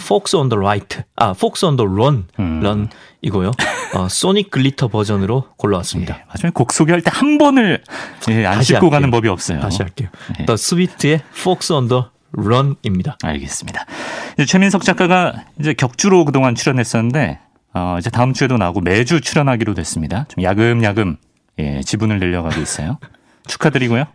Fox 0.00 0.34
on 0.34 0.48
the 0.48 0.58
Right, 0.58 1.02
아 1.14 1.30
Fox 1.30 1.64
on 1.64 1.76
the 1.76 1.88
Run, 1.88 2.24
음. 2.40 2.58
Run 2.60 2.88
이고요. 3.22 3.52
어, 3.94 4.08
Sonic 4.08 4.50
Glitter 4.50 4.88
버전으로 4.88 5.44
골라왔습니다. 5.58 6.16
예, 6.18 6.24
마지막에 6.28 6.52
곡 6.54 6.72
소개할 6.72 7.02
때 7.02 7.10
한 7.14 7.38
번을 7.38 7.82
예, 8.30 8.46
안 8.46 8.62
짚고 8.62 8.90
가는 8.90 9.10
법이 9.12 9.28
없어요. 9.28 9.60
다시 9.60 9.82
할게요. 9.82 10.08
예. 10.40 10.44
The 10.46 10.54
Sweet의 10.54 11.20
Fox 11.36 11.72
on 11.72 11.86
the 11.88 12.02
런입니다. 12.36 13.16
알겠습니다. 13.22 13.84
최민석 14.46 14.82
작가가 14.82 15.44
이제 15.58 15.74
격주로 15.74 16.24
그동안 16.24 16.54
출연했었는데 16.54 17.40
어, 17.74 17.96
이제 17.98 18.10
다음 18.10 18.32
주에도 18.32 18.56
나오고 18.56 18.80
매주 18.80 19.20
출연하기로 19.20 19.74
됐습니다. 19.74 20.26
좀 20.28 20.44
야금야금 20.44 21.16
예, 21.58 21.80
지분을 21.82 22.18
늘려가고 22.18 22.60
있어요. 22.60 22.98
축하드리고요. 23.46 24.06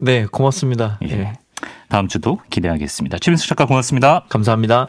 네, 0.00 0.26
고맙습니다. 0.26 0.98
예. 1.04 1.12
예. 1.12 1.32
다음 1.88 2.08
주도 2.08 2.40
기대하겠습니다. 2.50 3.18
최민석 3.18 3.48
작가 3.48 3.66
고맙습니다. 3.66 4.24
감사합니다. 4.28 4.88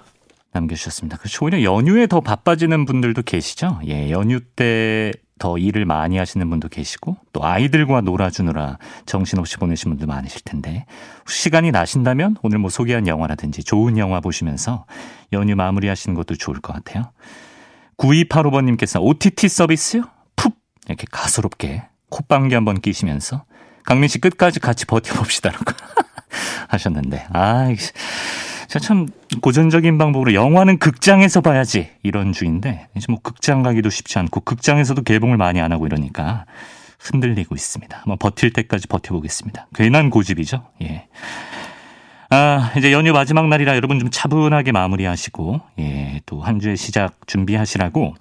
남겨주셨습니다. 0.51 1.17
그렇죠. 1.17 1.45
오히려 1.45 1.63
연휴에 1.63 2.07
더 2.07 2.21
바빠지는 2.21 2.85
분들도 2.85 3.21
계시죠. 3.21 3.79
예, 3.87 4.09
연휴 4.11 4.39
때 4.39 5.11
더 5.39 5.57
일을 5.57 5.85
많이 5.85 6.17
하시는 6.17 6.47
분도 6.49 6.69
계시고 6.69 7.17
또 7.33 7.43
아이들과 7.43 8.01
놀아주느라 8.01 8.77
정신없이 9.05 9.57
보내신 9.57 9.91
분도 9.91 10.05
많으실 10.05 10.41
텐데 10.43 10.85
시간이 11.27 11.71
나신다면 11.71 12.37
오늘 12.43 12.59
뭐 12.59 12.69
소개한 12.69 13.07
영화라든지 13.07 13.63
좋은 13.63 13.97
영화 13.97 14.19
보시면서 14.19 14.85
연휴 15.33 15.55
마무리하시는 15.55 16.15
것도 16.15 16.35
좋을 16.35 16.59
것 16.59 16.73
같아요. 16.73 17.11
9285번님께서 17.97 19.01
OTT 19.01 19.49
서비스요? 19.49 20.03
푹 20.35 20.55
이렇게 20.87 21.05
가소롭게 21.09 21.83
콧방귀 22.09 22.53
한번 22.53 22.79
끼시면서 22.79 23.43
강민 23.83 24.07
씨 24.07 24.19
끝까지 24.19 24.59
같이 24.59 24.85
버텨봅시다라고 24.85 25.65
하셨는데 26.69 27.27
아 27.31 27.69
참 28.77 29.07
고전적인 29.41 29.97
방법으로 29.97 30.35
영화는 30.35 30.77
극장에서 30.77 31.41
봐야지 31.41 31.89
이런 32.03 32.33
주인데 32.33 32.87
이제 32.95 33.07
뭐 33.09 33.19
극장 33.23 33.63
가기도 33.63 33.89
쉽지 33.89 34.19
않고 34.19 34.41
극장에서도 34.41 35.01
개봉을 35.01 35.37
많이 35.37 35.59
안 35.59 35.71
하고 35.71 35.87
이러니까 35.87 36.45
흔들리고 36.99 37.55
있습니다. 37.55 37.97
한번 37.97 38.17
버틸 38.19 38.53
때까지 38.53 38.87
버텨보겠습니다. 38.87 39.67
괜한 39.73 40.11
고집이죠. 40.11 40.67
예. 40.83 41.07
아, 42.29 42.71
이제 42.77 42.91
연휴 42.91 43.11
마지막 43.11 43.47
날이라 43.47 43.75
여러분 43.75 43.97
좀 43.99 44.09
차분하게 44.11 44.71
마무리하시고, 44.71 45.61
예, 45.79 46.21
또 46.27 46.41
한 46.41 46.59
주의 46.59 46.77
시작 46.77 47.15
준비하시라고 47.25 48.13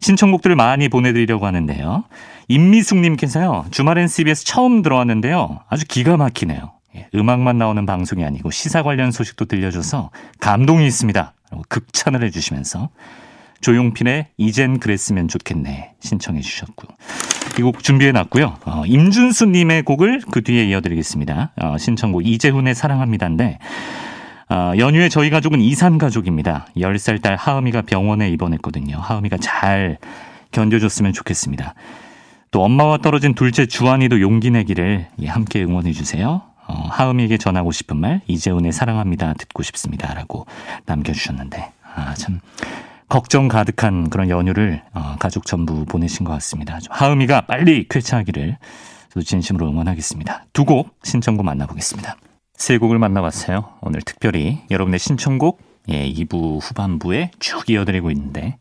신청곡들을 0.00 0.56
많이 0.56 0.88
보내드리려고 0.88 1.44
하는데요. 1.44 2.04
임미숙님께서요, 2.48 3.66
주말엔 3.72 4.08
CBS 4.08 4.44
처음 4.44 4.80
들어왔는데요. 4.80 5.60
아주 5.68 5.84
기가 5.86 6.16
막히네요. 6.16 6.75
예, 6.96 7.08
음악만 7.14 7.58
나오는 7.58 7.84
방송이 7.86 8.24
아니고 8.24 8.50
시사 8.50 8.82
관련 8.82 9.10
소식도 9.10 9.44
들려줘서 9.44 10.10
감동이 10.40 10.86
있습니다. 10.86 11.32
극찬을 11.68 12.24
해주시면서 12.24 12.90
조용필의 13.60 14.28
이젠 14.36 14.78
그랬으면 14.78 15.28
좋겠네 15.28 15.92
신청해 16.00 16.40
주셨고요. 16.40 16.88
이곡 17.58 17.82
준비해 17.82 18.12
놨고요. 18.12 18.56
어, 18.64 18.82
임준수님의 18.86 19.82
곡을 19.82 20.22
그 20.30 20.42
뒤에 20.42 20.64
이어드리겠습니다. 20.66 21.52
어, 21.62 21.78
신청곡 21.78 22.26
이재훈의 22.26 22.74
사랑합니다인데 22.74 23.58
어, 24.48 24.72
연휴에 24.78 25.08
저희 25.08 25.30
가족은 25.30 25.60
이산 25.60 25.98
가족입니다. 25.98 26.66
10살 26.76 27.22
딸 27.22 27.36
하은이가 27.36 27.82
병원에 27.82 28.28
입원했거든요. 28.30 28.98
하은이가 28.98 29.38
잘 29.38 29.98
견뎌줬으면 30.52 31.12
좋겠습니다. 31.12 31.74
또 32.50 32.62
엄마와 32.62 32.98
떨어진 32.98 33.34
둘째 33.34 33.66
주한이도 33.66 34.20
용기 34.20 34.50
내기를 34.50 35.08
예, 35.20 35.26
함께 35.26 35.62
응원해 35.62 35.92
주세요. 35.92 36.42
어, 36.68 36.74
하음이에게 36.90 37.38
전하고 37.38 37.72
싶은 37.72 37.96
말 37.96 38.20
이재훈의 38.26 38.72
사랑합니다 38.72 39.34
듣고 39.34 39.62
싶습니다라고 39.62 40.46
남겨주셨는데 40.86 41.72
아 41.94 42.14
참 42.14 42.40
걱정 43.08 43.46
가득한 43.48 44.10
그런 44.10 44.28
연휴를 44.28 44.82
어, 44.92 45.16
가족 45.20 45.46
전부 45.46 45.84
보내신 45.84 46.24
것 46.24 46.32
같습니다. 46.32 46.78
하음이가 46.90 47.42
빨리 47.42 47.86
쾌차하기를 47.88 48.58
진심으로 49.24 49.68
응원하겠습니다. 49.70 50.44
두 50.52 50.64
곡 50.64 50.98
신청곡 51.04 51.46
만나보겠습니다. 51.46 52.16
세 52.54 52.78
곡을 52.78 52.98
만나봤어요. 52.98 53.74
오늘 53.80 54.02
특별히 54.02 54.60
여러분의 54.70 54.98
신청곡 54.98 55.60
예, 55.88 56.10
2부 56.10 56.58
후반부에 56.60 57.30
쭉 57.38 57.70
이어드리고 57.70 58.10
있는데 58.10 58.56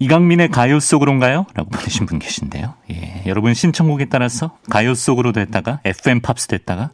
이강민의 0.00 0.48
가요 0.48 0.80
속으로인가요? 0.80 1.44
라고 1.54 1.68
보내신 1.70 2.06
분 2.06 2.18
계신데요. 2.18 2.74
예, 2.90 3.22
여러분 3.26 3.52
신청곡에 3.52 4.06
따라서 4.06 4.56
가요 4.70 4.94
속으로 4.94 5.32
됐다가 5.32 5.80
FM 5.84 6.22
팝스 6.22 6.48
됐다가 6.48 6.90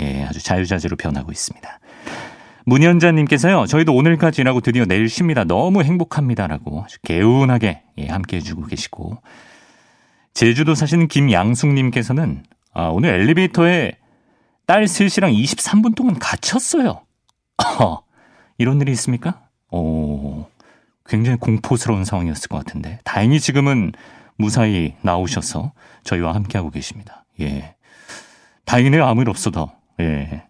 예, 0.00 0.24
아주 0.24 0.42
자유자재로 0.42 0.96
변하고 0.96 1.32
있습니다. 1.32 1.78
문현자님께서요, 2.64 3.66
저희도 3.66 3.94
오늘까지 3.94 4.40
일하고 4.40 4.60
드디어 4.60 4.86
내일 4.86 5.08
쉽니다. 5.08 5.44
너무 5.44 5.82
행복합니다라고 5.82 6.82
아주 6.84 6.98
개운하게 7.02 7.82
예, 7.98 8.06
함께 8.06 8.38
해주고 8.38 8.66
계시고 8.66 9.18
제주도 10.32 10.74
사시는 10.74 11.08
김양숙님께서는 11.08 12.42
아, 12.72 12.88
오늘 12.88 13.10
엘리베이터에 13.10 13.92
딸 14.66 14.88
셋이랑 14.88 15.30
23분 15.30 15.94
동안 15.94 16.18
갇혔어요. 16.18 17.02
이런 18.58 18.80
일이 18.80 18.92
있습니까? 18.92 19.42
오. 19.70 20.46
굉장히 21.08 21.38
공포스러운 21.38 22.04
상황이었을 22.04 22.48
것 22.48 22.58
같은데 22.58 22.98
다행히 23.04 23.40
지금은 23.40 23.92
무사히 24.36 24.94
나오셔서 25.02 25.72
저희와 26.04 26.34
함께하고 26.34 26.70
계십니다. 26.70 27.24
예. 27.40 27.74
다행이네요. 28.64 29.04
아무 29.04 29.22
일 29.22 29.30
없어도. 29.30 29.70
예. 30.00 30.44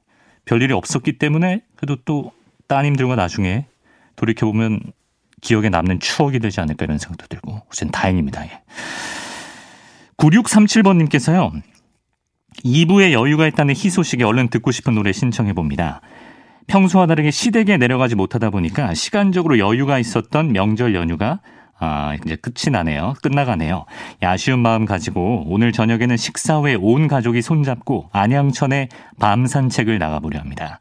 별일이 0.45 0.73
없었기 0.73 1.19
때문에 1.19 1.63
그래도 1.77 1.97
또 2.05 2.33
따님들과 2.69 3.17
나중에 3.17 3.67
돌이켜보면 4.17 4.81
기억에 5.41 5.69
남는 5.69 6.01
추억이 6.01 6.39
되지 6.39 6.61
않을까 6.61 6.85
이런 6.85 6.99
생각도 6.99 7.27
들고 7.27 7.63
우선 7.71 7.91
다행입니다. 7.91 8.45
예. 8.47 8.63
9637번님께서요. 10.17 11.63
2부에 12.65 13.13
여유가 13.13 13.47
있다는 13.47 13.75
희 13.75 13.91
소식에 13.91 14.25
얼른 14.25 14.49
듣고 14.49 14.71
싶은 14.71 14.95
노래 14.95 15.13
신청해 15.13 15.53
봅니다. 15.53 16.01
평소와 16.67 17.07
다르게 17.07 17.31
시댁에 17.31 17.77
내려가지 17.77 18.15
못하다 18.15 18.51
보니까 18.51 18.95
시간적으로 18.95 19.59
여유가 19.59 19.99
있었던 19.99 20.53
명절 20.53 20.95
연휴가 20.95 21.41
아, 21.79 22.15
이제 22.25 22.37
끝이 22.37 22.73
나네요. 22.73 23.15
끝나가네요. 23.23 23.85
아쉬운 24.23 24.61
마음 24.61 24.87
가지고 24.87 25.45
오늘 25.47 25.73
저녁에는 25.73 26.17
식사 26.17 26.57
후에 26.57 26.75
온 26.75 27.07
가족이 27.07 27.43
손잡고 27.43 28.09
안양천에 28.13 28.89
밤 29.21 29.47
산책을 29.47 29.99
나가보려 29.99 30.41
합니다. 30.41 30.81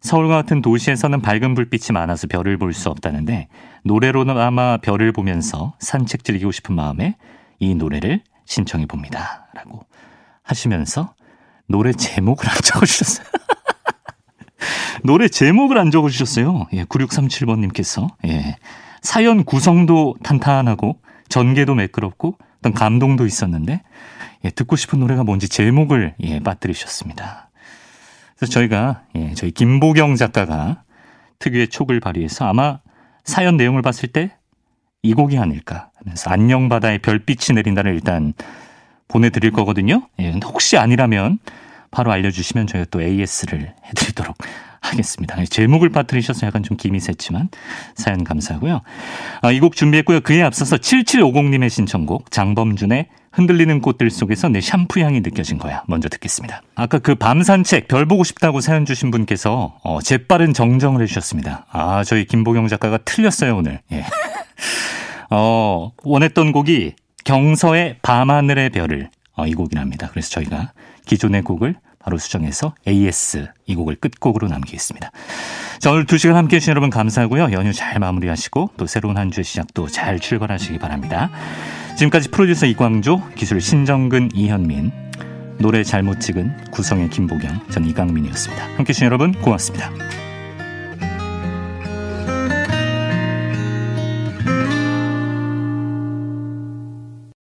서울과 0.00 0.34
같은 0.34 0.60
도시에서는 0.60 1.20
밝은 1.22 1.54
불빛이 1.54 1.94
많아서 1.94 2.26
별을 2.26 2.58
볼 2.58 2.72
수 2.72 2.90
없다는데 2.90 3.48
노래로나마 3.84 4.76
별을 4.78 5.12
보면서 5.12 5.74
산책 5.78 6.24
즐기고 6.24 6.50
싶은 6.50 6.74
마음에 6.74 7.16
이 7.60 7.74
노래를 7.74 8.20
신청해 8.44 8.86
봅니다. 8.86 9.46
라고 9.54 9.86
하시면서 10.42 11.14
노래 11.68 11.92
제목을 11.92 12.46
안 12.50 12.56
적어주셨어요. 12.56 13.26
노래 15.02 15.28
제목을 15.28 15.78
안 15.78 15.90
적어주셨어요. 15.90 16.66
예, 16.74 16.84
9637번님께서. 16.84 18.08
예. 18.26 18.56
사연 19.02 19.44
구성도 19.44 20.14
탄탄하고 20.22 20.98
전개도 21.28 21.74
매끄럽고 21.74 22.36
어떤 22.58 22.72
감동도 22.72 23.26
있었는데 23.26 23.82
예, 24.44 24.50
듣고 24.50 24.76
싶은 24.76 25.00
노래가 25.00 25.24
뭔지 25.24 25.48
제목을 25.48 26.14
예, 26.22 26.40
빠뜨리셨습니다. 26.40 27.50
그래서 28.36 28.52
저희가 28.52 29.02
예, 29.16 29.34
저희 29.34 29.50
김보경 29.50 30.16
작가가 30.16 30.82
특유의 31.38 31.68
촉을 31.68 32.00
발휘해서 32.00 32.46
아마 32.46 32.80
사연 33.24 33.56
내용을 33.56 33.82
봤을 33.82 34.08
때 34.08 34.36
이 35.04 35.12
곡이 35.12 35.38
아닐까 35.38 35.90
하면서 35.96 36.30
안녕 36.30 36.70
바다에 36.70 36.96
별빛이 36.98 37.54
내린다를 37.54 37.92
일단 37.92 38.32
보내드릴 39.06 39.52
거거든요. 39.52 40.08
예, 40.18 40.30
혹시 40.42 40.78
아니라면 40.78 41.38
바로 41.94 42.10
알려주시면 42.10 42.66
저희가 42.66 42.88
또 42.90 43.00
AS를 43.00 43.72
해드리도록 43.86 44.36
하겠습니다. 44.80 45.42
제목을 45.44 45.90
빠뜨리셔서 45.90 46.46
약간 46.46 46.62
좀 46.62 46.76
김이 46.76 46.98
샜지만 46.98 47.48
사연 47.94 48.24
감사하고요. 48.24 48.82
아, 49.40 49.50
이곡 49.52 49.76
준비했고요. 49.76 50.20
그에 50.20 50.42
앞서서 50.42 50.76
7750님의 50.76 51.70
신청곡 51.70 52.30
장범준의 52.32 53.06
흔들리는 53.32 53.80
꽃들 53.80 54.10
속에서 54.10 54.48
내 54.48 54.60
샴푸 54.60 55.00
향이 55.00 55.20
느껴진 55.20 55.58
거야. 55.58 55.82
먼저 55.86 56.08
듣겠습니다. 56.08 56.62
아까 56.74 56.98
그 56.98 57.14
밤 57.14 57.42
산책 57.42 57.88
별 57.88 58.06
보고 58.06 58.24
싶다고 58.24 58.60
사연 58.60 58.84
주신 58.84 59.10
분께서 59.10 59.78
어, 59.82 60.00
재빠른 60.02 60.52
정정을 60.52 61.00
해주셨습니다. 61.02 61.66
아 61.70 62.04
저희 62.04 62.26
김보경 62.26 62.68
작가가 62.68 62.98
틀렸어요 62.98 63.56
오늘. 63.56 63.80
예. 63.92 64.04
어, 65.30 65.92
원했던 66.04 66.52
곡이 66.52 66.94
경서의 67.24 67.96
밤하늘의 68.02 68.70
별을 68.70 69.10
어, 69.36 69.46
이 69.46 69.54
곡이랍니다. 69.54 70.08
그래서 70.10 70.30
저희가 70.30 70.72
기존의 71.06 71.42
곡을 71.42 71.76
바로 71.98 72.18
수정해서 72.18 72.74
AS 72.86 73.48
이 73.66 73.74
곡을 73.74 73.96
끝곡으로 73.96 74.48
남기겠습니다. 74.48 75.10
자, 75.78 75.90
오늘 75.90 76.06
두 76.06 76.18
시간 76.18 76.36
함께 76.36 76.56
해주신 76.56 76.70
여러분 76.70 76.90
감사하고요. 76.90 77.52
연휴 77.52 77.72
잘 77.72 77.98
마무리하시고 77.98 78.72
또 78.76 78.86
새로운 78.86 79.16
한 79.16 79.30
주의 79.30 79.44
시작도 79.44 79.88
잘 79.88 80.20
출발하시기 80.20 80.78
바랍니다. 80.78 81.30
지금까지 81.96 82.28
프로듀서 82.30 82.66
이광조, 82.66 83.30
기술 83.34 83.60
신정근 83.60 84.30
이현민, 84.34 84.92
노래 85.58 85.82
잘못 85.82 86.20
찍은 86.20 86.70
구성의 86.72 87.10
김보경, 87.10 87.68
전 87.70 87.86
이강민이었습니다. 87.86 88.64
함께 88.76 88.90
해주신 88.90 89.06
여러분 89.06 89.32
고맙습니다. 89.32 89.90